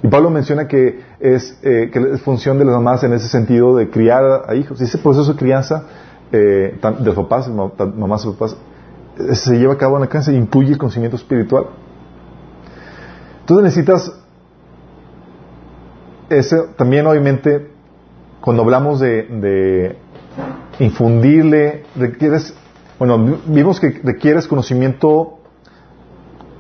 [0.02, 3.76] Y Pablo menciona que es, eh, que es función de las mamás en ese sentido
[3.76, 4.80] de criar a hijos.
[4.80, 5.84] Y ese proceso de crianza
[6.32, 8.56] eh, de los papás, mamás papás,
[9.18, 11.66] eh, se lleva a cabo en la crianza e incluye el conocimiento espiritual.
[13.40, 14.12] Entonces necesitas
[16.28, 17.70] ese, también obviamente
[18.40, 19.96] cuando hablamos de, de
[20.78, 22.54] infundirle, requieres,
[22.98, 25.38] bueno, vimos que requieres conocimiento,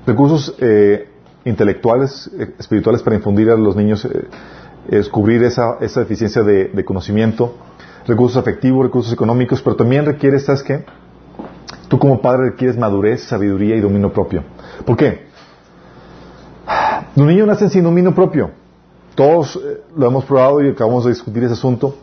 [0.06, 1.08] recursos eh,
[1.44, 4.28] intelectuales, eh, espirituales para infundir a los niños, eh,
[4.88, 7.54] descubrir esa, esa deficiencia de, conocimiento,
[8.06, 10.84] recursos afectivos, recursos económicos, pero también requieres, ¿sabes qué?
[11.88, 14.42] Tú como padre requieres madurez, sabiduría y dominio propio.
[14.84, 15.26] ¿Por qué?
[17.14, 18.50] Los niños nacen sin dominio propio.
[19.14, 21.96] Todos eh, lo hemos probado y acabamos de discutir ese asunto.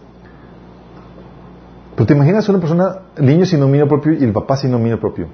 [1.96, 5.28] Pero te imaginas una persona, niño sin dominio propio y el papá sin dominio propio.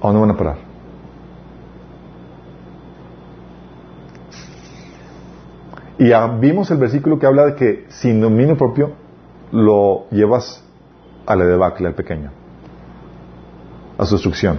[0.00, 0.56] ¿A dónde van a parar?
[5.98, 6.10] Y
[6.40, 8.92] vimos el versículo que habla de que sin dominio propio
[9.50, 10.62] lo llevas
[11.26, 12.30] a la debacle al pequeño,
[13.98, 14.58] a su destrucción.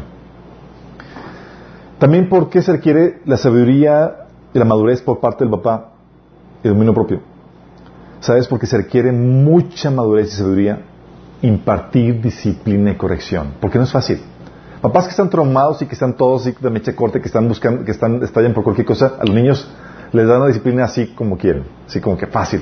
[1.99, 5.91] También porque se requiere la sabiduría y la madurez por parte del papá
[6.63, 7.21] y dominio propio.
[8.19, 8.47] ¿Sabes?
[8.47, 10.81] Porque se requiere mucha madurez y sabiduría
[11.41, 13.53] impartir disciplina y corrección.
[13.59, 14.21] Porque no es fácil.
[14.81, 17.91] Papás que están traumados y que están todos de mecha corte, que están buscando, que
[17.91, 19.69] están, estallan por cualquier cosa, a los niños
[20.11, 22.61] les dan la disciplina así como quieren, así como que fácil,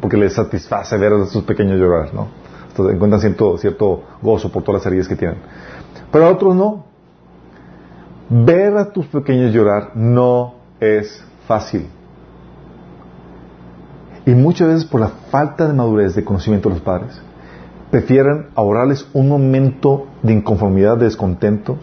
[0.00, 2.28] porque les satisface ver a sus pequeños llorar, ¿no?
[2.68, 5.38] Entonces encuentran cierto, cierto gozo por todas las heridas que tienen.
[6.12, 6.84] Pero a otros no.
[8.28, 11.88] Ver a tus pequeños llorar no es fácil.
[14.26, 17.22] Y muchas veces por la falta de madurez de conocimiento de los padres,
[17.90, 21.78] prefieren ahorrarles un momento de inconformidad, de descontento,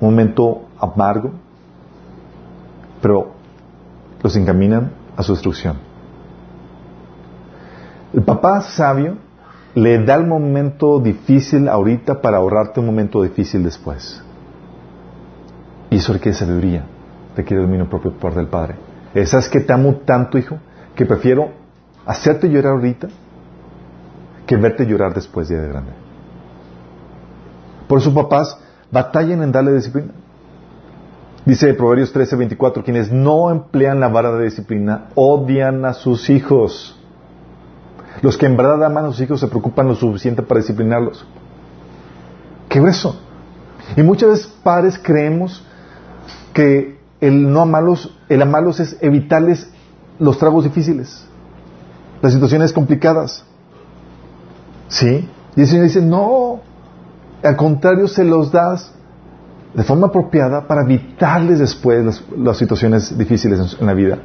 [0.00, 1.32] un momento amargo,
[3.00, 3.32] pero
[4.22, 5.76] los encaminan a su destrucción.
[8.12, 9.16] El papá sabio
[9.74, 14.22] le da el momento difícil ahorita para ahorrarte un momento difícil después.
[15.90, 16.84] Y eso requiere sabiduría,
[17.36, 18.76] requiere dominio propio por parte del padre.
[19.26, 20.58] ¿Sabes que te amo tanto, hijo?
[20.94, 21.50] Que prefiero
[22.06, 23.08] hacerte llorar ahorita
[24.46, 25.92] que verte llorar después de grande.
[27.88, 28.58] Por eso papás
[28.90, 30.12] batallan en darle disciplina.
[31.44, 36.98] Dice Proverbios 13, 24, quienes no emplean la vara de disciplina odian a sus hijos.
[38.22, 41.26] Los que en verdad aman a sus hijos se preocupan lo suficiente para disciplinarlos.
[42.68, 43.20] ¿Qué eso?
[43.96, 45.62] Y muchas veces padres creemos
[46.54, 49.70] que el no amarlos, el amarlos es evitarles
[50.18, 51.26] los tragos difíciles,
[52.22, 53.44] las situaciones complicadas.
[54.88, 55.28] ¿Sí?
[55.56, 56.60] Y el Señor dice, no,
[57.42, 58.92] al contrario se los das
[59.74, 64.18] de forma apropiada para evitarles después las, situaciones difíciles en, la vida.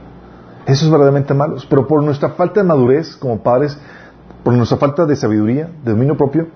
[0.66, 1.58] Eso es verdaderamente malo.
[1.70, 3.78] Pero por nuestra falta de madurez como padres,
[4.44, 6.48] por nuestra falta de sabiduría, de dominio propio,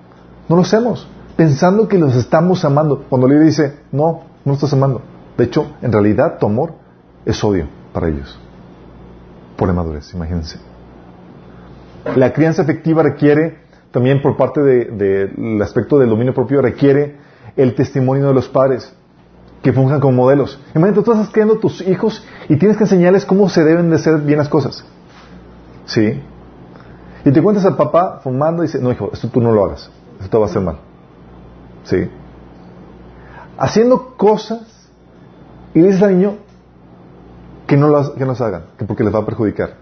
[0.48, 1.08] no lo hacemos.
[1.36, 3.06] Pensando que los estamos amando.
[3.10, 5.02] Cuando le dice, no, no los estás amando.
[5.38, 6.74] De hecho, en realidad tu amor
[7.26, 8.40] es odio para ellos.
[9.58, 10.60] Por la madurez, imagínense.
[12.16, 13.63] La crianza efectiva requiere,
[13.94, 17.16] también por parte del aspecto del dominio propio, requiere
[17.56, 18.92] el testimonio de los padres
[19.62, 20.60] que funjan como modelos.
[20.74, 23.98] Imagínate, tú estás criando a tus hijos y tienes que enseñarles cómo se deben de
[23.98, 24.84] hacer bien las cosas.
[25.86, 26.20] ¿Sí?
[27.24, 29.92] Y te cuentas al papá fumando y dice, no hijo, esto tú no lo hagas,
[30.20, 30.78] esto va a hacer mal.
[31.84, 32.10] ¿Sí?
[33.60, 34.90] Haciendo cosas
[35.76, 36.38] y dices al niño
[37.68, 39.76] que no las, que no las hagan, que porque les va a perjudicar.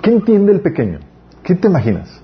[0.00, 1.00] ¿Qué entiende el pequeño?
[1.42, 2.22] ¿Qué te imaginas?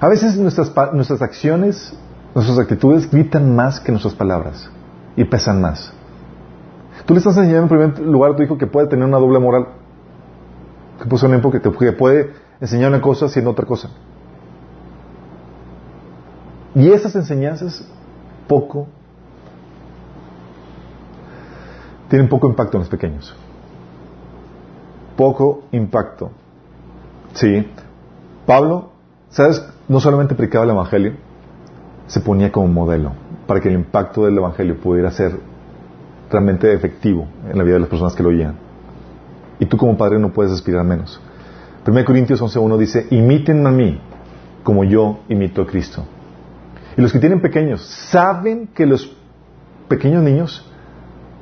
[0.00, 1.92] A veces nuestras, nuestras acciones,
[2.34, 4.70] nuestras actitudes gritan más que nuestras palabras
[5.14, 5.92] y pesan más.
[7.04, 9.38] Tú le estás enseñando en primer lugar a tu hijo que puede tener una doble
[9.38, 9.68] moral,
[10.98, 13.90] que puede, que puede enseñar una cosa haciendo otra cosa.
[16.74, 17.86] Y esas enseñanzas
[18.46, 18.86] poco
[22.08, 23.36] tienen poco impacto en los pequeños.
[25.16, 26.30] Poco impacto.
[27.34, 27.68] Sí.
[28.46, 28.90] Pablo,
[29.30, 29.64] ¿sabes?
[29.88, 31.14] no solamente predicaba el Evangelio,
[32.06, 33.12] se ponía como modelo
[33.46, 35.36] para que el impacto del Evangelio pudiera ser
[36.30, 38.54] realmente efectivo en la vida de las personas que lo oían.
[39.58, 41.20] Y tú como padre no puedes aspirar menos.
[41.84, 44.00] 1 Corintios 11.1 dice, imiten a mí
[44.62, 46.04] como yo imito a Cristo.
[46.96, 49.16] Y los que tienen pequeños saben que los
[49.88, 50.64] pequeños niños,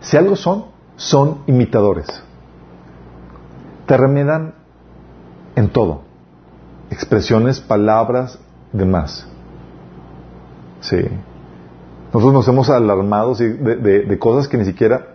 [0.00, 0.66] si algo son,
[0.96, 2.06] son imitadores.
[3.84, 4.54] Te remedan
[5.54, 6.07] en todo
[6.90, 8.38] expresiones, palabras,
[8.72, 9.26] demás.
[10.80, 10.98] Sí.
[12.12, 15.14] Nosotros nos hemos alarmado de, de- de cosas que ni siquiera...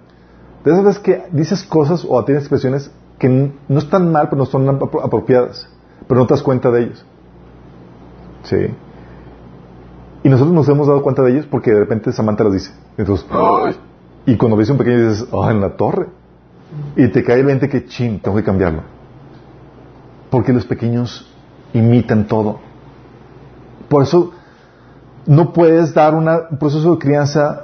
[0.63, 3.27] De esas veces que dices cosas o tienes expresiones que
[3.67, 5.67] no están mal, pero no son apro- apropiadas.
[6.07, 7.05] Pero no te das cuenta de ellos.
[8.43, 8.67] Sí.
[10.23, 12.71] Y nosotros nos hemos dado cuenta de ellos porque de repente Samantha los dice.
[12.97, 13.75] Entonces, ¡ay!
[14.25, 16.07] Y cuando dice un pequeño dices, ¡ah, en la torre!
[16.95, 18.83] Y te cae el 20 que, chin, tengo que cambiarlo.
[20.29, 21.29] Porque los pequeños
[21.73, 22.59] imitan todo.
[23.89, 24.31] Por eso
[25.25, 27.61] no puedes dar un proceso de crianza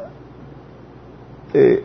[1.53, 1.83] eh,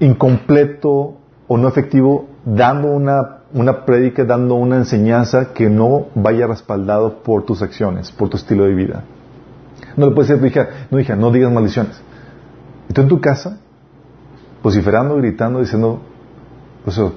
[0.00, 1.16] incompleto
[1.48, 7.44] o no efectivo dando una, una prédica, dando una enseñanza que no vaya respaldado por
[7.44, 9.04] tus acciones, por tu estilo de vida.
[9.96, 12.00] No le puedes decir a tu hija, no hija, no digas maldiciones.
[12.88, 13.58] Y tú en tu casa,
[14.62, 16.00] vociferando, gritando, diciendo,
[16.84, 17.14] pues eso,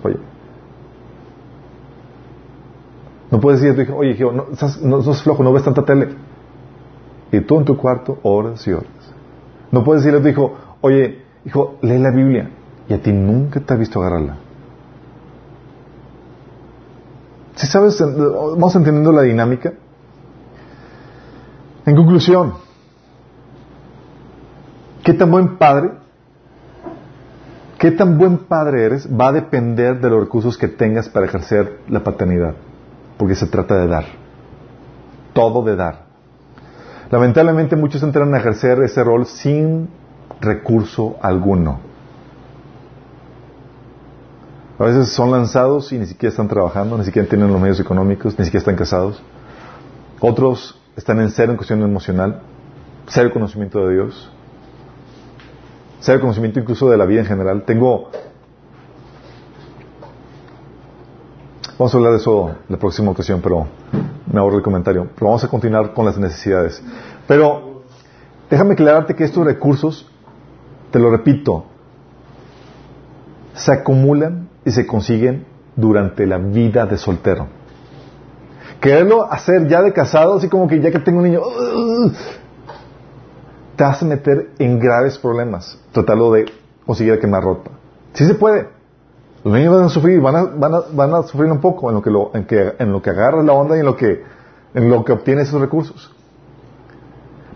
[3.32, 5.64] No puedes decir a tu hija, oye, hijo, no, estás, no sos flojo, no ves
[5.64, 6.10] tanta tele.
[7.32, 8.88] Y tú en tu cuarto, horas y horas.
[9.72, 12.50] No puedes decirle a tu hijo, oye, hijo, lee la Biblia.
[12.88, 14.38] Y a ti nunca te ha visto agarrarla.
[17.56, 19.74] Si sabes, vamos entendiendo la dinámica.
[21.86, 22.54] En conclusión,
[25.04, 25.92] ¿qué tan buen padre,
[27.78, 31.82] qué tan buen padre eres va a depender de los recursos que tengas para ejercer
[31.90, 32.56] la paternidad?
[33.20, 34.06] Porque se trata de dar.
[35.34, 36.06] Todo de dar.
[37.12, 39.90] Lamentablemente muchos entran a ejercer ese rol sin
[40.40, 41.82] recurso alguno.
[44.80, 48.40] A veces son lanzados y ni siquiera están trabajando, ni siquiera tienen los medios económicos,
[48.40, 49.22] ni siquiera están casados.
[50.22, 52.42] Otros están en cero en cuestión emocional,
[53.08, 54.32] cero conocimiento de Dios,
[56.00, 57.64] cero conocimiento incluso de la vida en general.
[57.66, 58.12] Tengo...
[61.80, 63.66] Vamos a hablar de eso la próxima ocasión, pero
[64.30, 65.08] me ahorro el comentario.
[65.16, 66.84] Pero vamos a continuar con las necesidades.
[67.26, 67.84] Pero
[68.50, 70.06] déjame aclararte que estos recursos,
[70.92, 71.64] te lo repito,
[73.54, 75.46] se acumulan y se consiguen
[75.78, 77.48] durante la vida de soltero.
[78.82, 81.42] Quererlo hacer ya de casado, así como que ya que tengo un niño,
[83.78, 85.80] te hace meter en graves problemas.
[85.94, 86.44] Tratarlo de
[86.86, 87.72] conseguir quemar ropa.
[88.12, 88.79] Sí se puede.
[89.44, 91.96] Los niños van a sufrir, van a, van a, van a sufrir un poco en
[91.96, 94.24] lo que lo, en que, en lo que agarras la onda y en lo que,
[94.74, 96.14] en lo que obtienes esos recursos.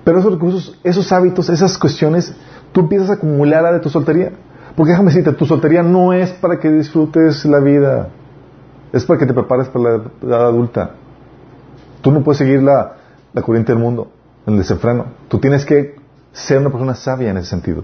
[0.04, 2.34] Pero esos recursos, esos hábitos, esas cuestiones,
[2.72, 4.32] tú empiezas a acumular de tu soltería.
[4.76, 8.10] Porque déjame decirte, tu soltería no es para que disfrutes la vida,
[8.92, 10.92] es para que te prepares para la edad adulta.
[12.02, 12.96] Tú no puedes seguir la,
[13.34, 14.08] la corriente del mundo,
[14.48, 15.06] el desenfreno.
[15.28, 15.96] Tú tienes que
[16.32, 17.84] ser una persona sabia en ese sentido.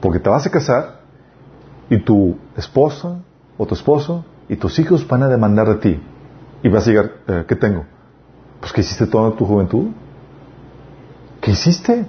[0.00, 1.01] Porque te vas a casar
[1.92, 3.18] y tu esposa
[3.58, 6.02] o tu esposo y tus hijos van a demandar de ti.
[6.62, 7.84] Y vas a llegar, eh, ¿qué tengo?
[8.60, 9.88] Pues que hiciste toda tu juventud.
[11.42, 12.06] ¿Qué hiciste?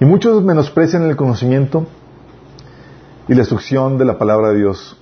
[0.00, 1.86] Y muchos menosprecian el conocimiento
[3.28, 4.96] y la instrucción de la palabra de Dios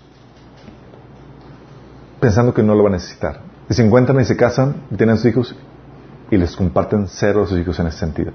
[2.20, 3.40] pensando que no lo va a necesitar.
[3.70, 5.56] Y se encuentran y se casan y tienen sus hijos
[6.30, 8.32] y les comparten cero a sus hijos en ese sentido.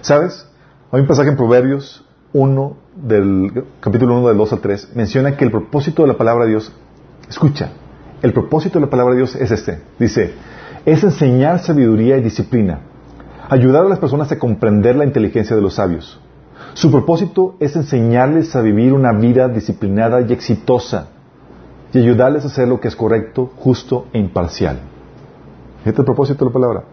[0.00, 0.48] ¿Sabes?
[0.94, 5.46] Hay un pasaje en Proverbios 1, del capítulo 1 del 2 al 3, menciona que
[5.46, 6.70] el propósito de la palabra de Dios,
[7.30, 7.70] escucha,
[8.20, 9.80] el propósito de la palabra de Dios es este.
[9.98, 10.34] Dice,
[10.84, 12.80] es enseñar sabiduría y disciplina,
[13.48, 16.20] ayudar a las personas a comprender la inteligencia de los sabios.
[16.74, 21.08] Su propósito es enseñarles a vivir una vida disciplinada y exitosa
[21.94, 24.80] y ayudarles a hacer lo que es correcto, justo e imparcial.
[25.78, 26.84] Este es el propósito de la palabra.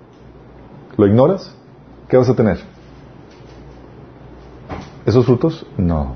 [0.96, 1.54] ¿Lo ignoras?
[2.08, 2.79] ¿Qué vas a tener?
[5.10, 5.66] ¿Esos frutos?
[5.76, 6.14] No.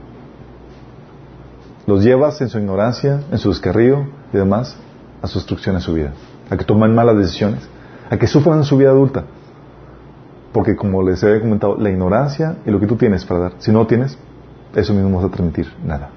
[1.87, 4.77] Los llevas en su ignorancia, en su descarrío y demás
[5.19, 6.13] a su destrucción en su vida.
[6.51, 7.67] A que tomen malas decisiones.
[8.11, 9.23] A que sufran en su vida adulta.
[10.51, 13.71] Porque como les había comentado, la ignorancia y lo que tú tienes para dar, si
[13.71, 14.15] no lo tienes,
[14.75, 16.11] eso mismo vas a transmitir nada.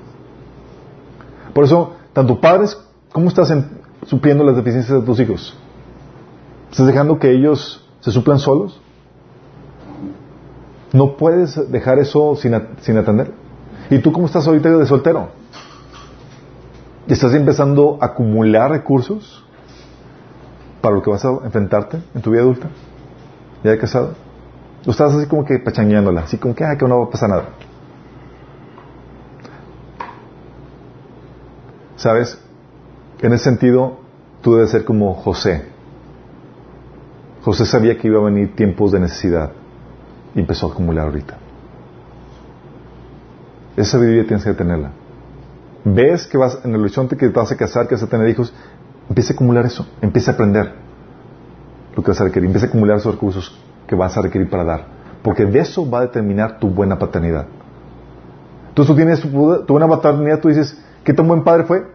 [1.54, 2.76] Por eso, tanto padres,
[3.10, 3.70] ¿cómo estás en,
[4.04, 5.56] supliendo las deficiencias de tus hijos?
[6.70, 8.78] ¿Estás dejando que ellos se suplan solos?
[10.97, 13.30] No puedes dejar eso sin, atender.
[13.90, 15.28] ¿Y tú cómo estás ahorita de soltero?
[17.07, 19.44] ¿Y estás empezando a acumular recursos
[20.80, 22.68] para lo que vas a enfrentarte en tu vida adulta?
[23.62, 24.14] ¿Ya de casado?
[24.86, 26.22] ¿O estás así como que pachangueándola?
[26.22, 27.44] Así como que, ah, que no va a pasar nada.
[31.97, 32.40] ¿Sabes?
[33.20, 33.99] En ese sentido,
[34.40, 35.66] tú debes ser como José.
[37.42, 39.53] José sabía que iba a venir tiempos de necesidad
[40.37, 41.39] y empezó a acumular ahorita.
[43.76, 44.93] Esa sabiduría tienes que tenerla.
[45.84, 48.28] Ves que vas en el horizonte que te vas a casar, que vas a tener
[48.28, 48.53] hijos,
[49.09, 50.72] empieza a acumular eso, empieza a aprender
[51.95, 54.64] lo que vas a requerir, empieza a acumular esos recursos que vas a requerir para
[54.64, 54.87] dar.
[55.22, 57.47] Porque de eso va a determinar tu buena paternidad.
[58.68, 61.87] Entonces tú tienes tu buena paternidad, tú dices, ¿qué tan buen padre fue?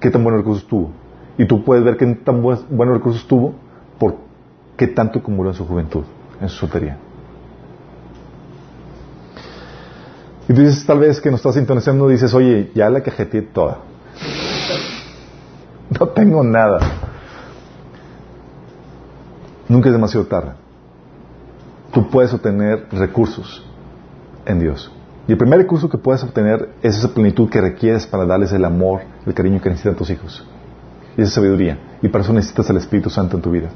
[0.00, 0.90] ¿Qué tan buenos recursos tuvo?
[1.38, 3.54] Y tú puedes ver qué tan buenos recursos tuvo
[3.98, 4.16] por
[4.76, 6.04] qué tanto acumuló en su juventud,
[6.40, 6.98] en su soltería.
[10.48, 13.78] Y tú dices, tal vez que nos estás sintonizando, dices, oye, ya la cajeteé toda.
[15.88, 16.80] No tengo nada.
[19.68, 20.50] Nunca es demasiado tarde.
[21.92, 23.64] Tú puedes obtener recursos
[24.44, 24.90] en Dios.
[25.28, 28.64] Y el primer recurso que puedes obtener es esa plenitud que requieres para darles el
[28.64, 30.44] amor, el cariño que necesitan tus hijos.
[31.16, 31.78] Y esa sabiduría.
[32.02, 33.68] Y para eso necesitas el Espíritu Santo en tu vida.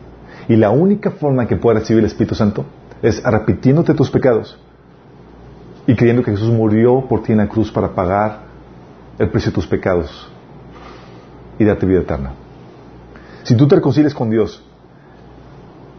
[0.49, 2.65] Y la única forma que puedes recibir el Espíritu Santo
[3.03, 4.59] es arrepintiéndote tus pecados
[5.91, 8.43] y creyendo que Jesús murió por ti en la cruz para pagar
[9.19, 10.31] el precio de tus pecados
[11.59, 12.31] y darte vida eterna.
[13.43, 14.63] Si tú te reconcilias con Dios,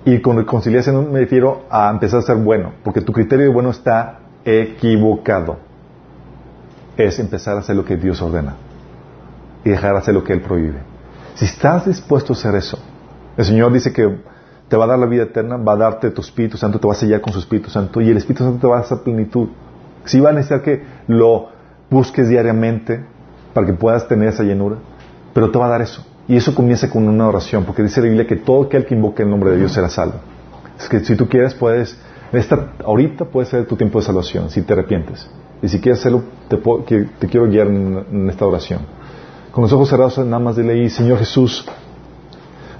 [0.06, 3.72] y con reconciliación me refiero a empezar a ser bueno, porque tu criterio de bueno
[3.72, 5.58] está equivocado.
[6.96, 8.56] Es empezar a hacer lo que Dios ordena
[9.66, 10.80] y dejar de hacer lo que Él prohíbe.
[11.36, 12.80] Si estás dispuesto a hacer eso,
[13.36, 14.22] el Señor dice que
[14.70, 16.94] te va a dar la vida eterna, va a darte tu Espíritu Santo, te va
[16.94, 19.04] a sellar con su Espíritu Santo y el Espíritu Santo te va a dar esa
[19.04, 19.50] plenitud.
[20.06, 21.50] Si va a necesitar que lo
[21.90, 23.04] busques diariamente
[23.54, 24.78] para que puedas tener esa llenura,
[25.34, 26.06] pero te va a dar eso.
[26.28, 29.24] Y eso comienza con una oración, porque dice la Biblia que todo aquel que invoque
[29.24, 30.16] el nombre de Dios será salvo.
[30.80, 31.98] Es que si tú quieres, puedes,
[32.32, 35.30] esta, ahorita puede ser tu tiempo de salvación, si te arrepientes.
[35.62, 38.82] Y si quieres hacerlo, te, quiero guiar en, esta oración.
[39.52, 41.66] Con los ojos cerrados, nada más dile ahí, Señor Jesús,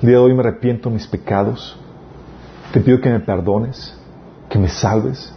[0.02, 1.78] el día de hoy me arrepiento de mis pecados.
[2.72, 3.94] Te pido que me perdones,
[4.50, 5.36] que me salves.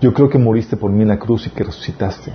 [0.00, 2.32] Yo creo que moriste por mí en la cruz y que resucitaste.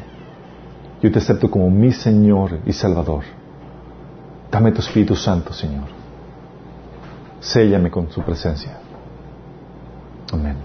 [1.02, 3.24] Yo te acepto como mi Señor y Salvador.
[4.52, 5.86] Dame tu Espíritu Santo, Señor.
[7.40, 8.78] Séllame con su presencia.
[10.32, 10.56] Amén.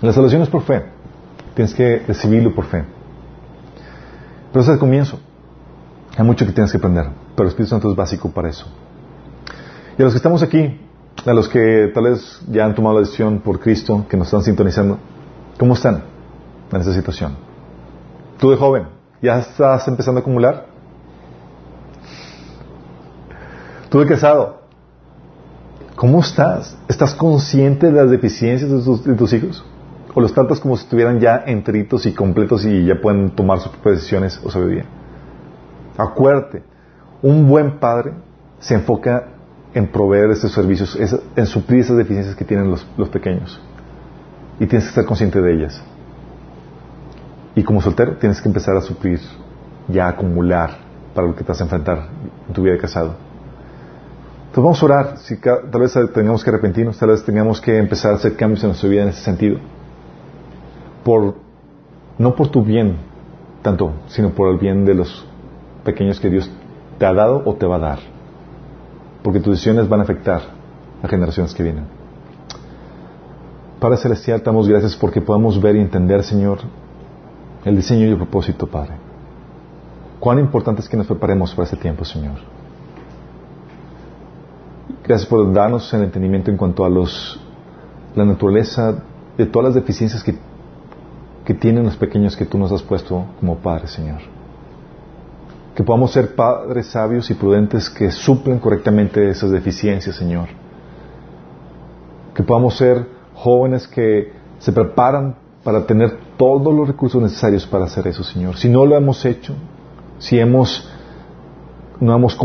[0.00, 0.84] La salvación es por fe.
[1.54, 2.84] Tienes que recibirlo por fe.
[4.52, 5.18] Pero es el comienzo.
[6.16, 7.06] Hay mucho que tienes que aprender,
[7.36, 8.66] pero el Espíritu Santo es básico para eso.
[9.96, 10.80] Y a los que estamos aquí,
[11.24, 14.42] a los que tal vez ya han tomado la decisión por Cristo, que nos están
[14.42, 14.98] sintonizando,
[15.58, 16.02] ¿cómo están
[16.72, 17.36] en esa situación?
[18.38, 18.84] Tú de joven,
[19.20, 20.66] ¿ya estás empezando a acumular?
[23.88, 24.62] Tú de casado,
[25.96, 26.76] ¿cómo estás?
[26.88, 29.64] ¿Estás consciente de las deficiencias de tus, hijos?
[30.14, 33.72] ¿O los tratas como si estuvieran ya enteritos y completos y ya pueden tomar sus
[33.72, 34.84] propias decisiones o sabiduría?
[35.96, 36.62] Acuérdate,
[37.22, 38.12] un buen padre
[38.60, 39.28] se enfoca
[39.74, 40.96] en proveer estos servicios,
[41.36, 43.60] en suplir esas deficiencias que tienen los pequeños.
[44.60, 45.82] Y tienes que estar consciente de ellas.
[47.54, 49.20] Y como soltero tienes que empezar a suplir,
[49.88, 50.78] ya a acumular
[51.14, 52.08] para lo que te vas a enfrentar
[52.46, 53.14] en tu vida de casado.
[54.48, 58.12] Entonces vamos a orar, si tal vez tengamos que arrepentirnos, tal vez tengamos que empezar
[58.12, 59.58] a hacer cambios en nuestra vida en ese sentido.
[61.04, 61.34] Por,
[62.18, 62.96] no por tu bien
[63.62, 65.26] tanto, sino por el bien de los
[65.84, 66.50] pequeños que Dios
[66.98, 67.98] te ha dado o te va a dar.
[69.22, 70.42] Porque tus decisiones van a afectar
[71.02, 71.97] a generaciones que vienen.
[73.80, 76.58] Padre Celestial, te damos gracias porque podamos ver y entender, Señor,
[77.64, 78.94] el diseño y el propósito, Padre.
[80.18, 82.38] Cuán importante es que nos preparemos para este tiempo, Señor.
[85.04, 87.40] Gracias por darnos el entendimiento en cuanto a los,
[88.16, 88.96] la naturaleza
[89.36, 90.36] de todas las deficiencias que,
[91.44, 94.18] que tienen los pequeños que tú nos has puesto como padres, Señor.
[95.76, 100.48] Que podamos ser padres sabios y prudentes que suplen correctamente esas deficiencias, Señor.
[102.34, 108.06] Que podamos ser jóvenes que se preparan para tener todos los recursos necesarios para hacer
[108.08, 108.56] eso, Señor.
[108.56, 109.54] Si no lo hemos hecho,
[110.18, 110.88] si hemos,
[112.00, 112.36] no hemos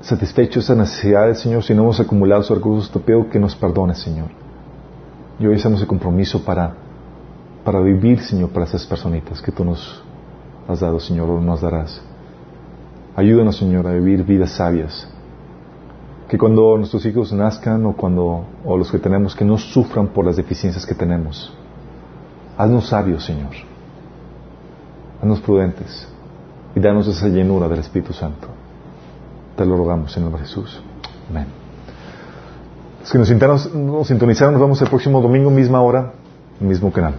[0.00, 3.98] satisfecho esas necesidades, Señor, si no hemos acumulado esos recursos, te pido que nos perdones,
[3.98, 4.28] Señor.
[5.40, 6.74] Y hoy hacemos el compromiso para,
[7.64, 10.02] para vivir, Señor, para esas personitas que tú nos
[10.68, 12.00] has dado, Señor, o nos darás.
[13.16, 15.08] Ayúdanos, Señor, a vivir vidas sabias.
[16.28, 20.26] Que cuando nuestros hijos nazcan o cuando, o los que tenemos, que no sufran por
[20.26, 21.52] las deficiencias que tenemos.
[22.56, 23.52] Haznos sabios, Señor.
[25.22, 26.06] Haznos prudentes.
[26.74, 28.48] Y danos esa llenura del Espíritu Santo.
[29.56, 30.80] Te lo rogamos en nombre de Jesús.
[31.30, 31.46] Amén.
[33.00, 36.12] Los que nos, nos sintonizaron, nos vemos el próximo domingo, misma hora,
[36.60, 37.14] mismo canal.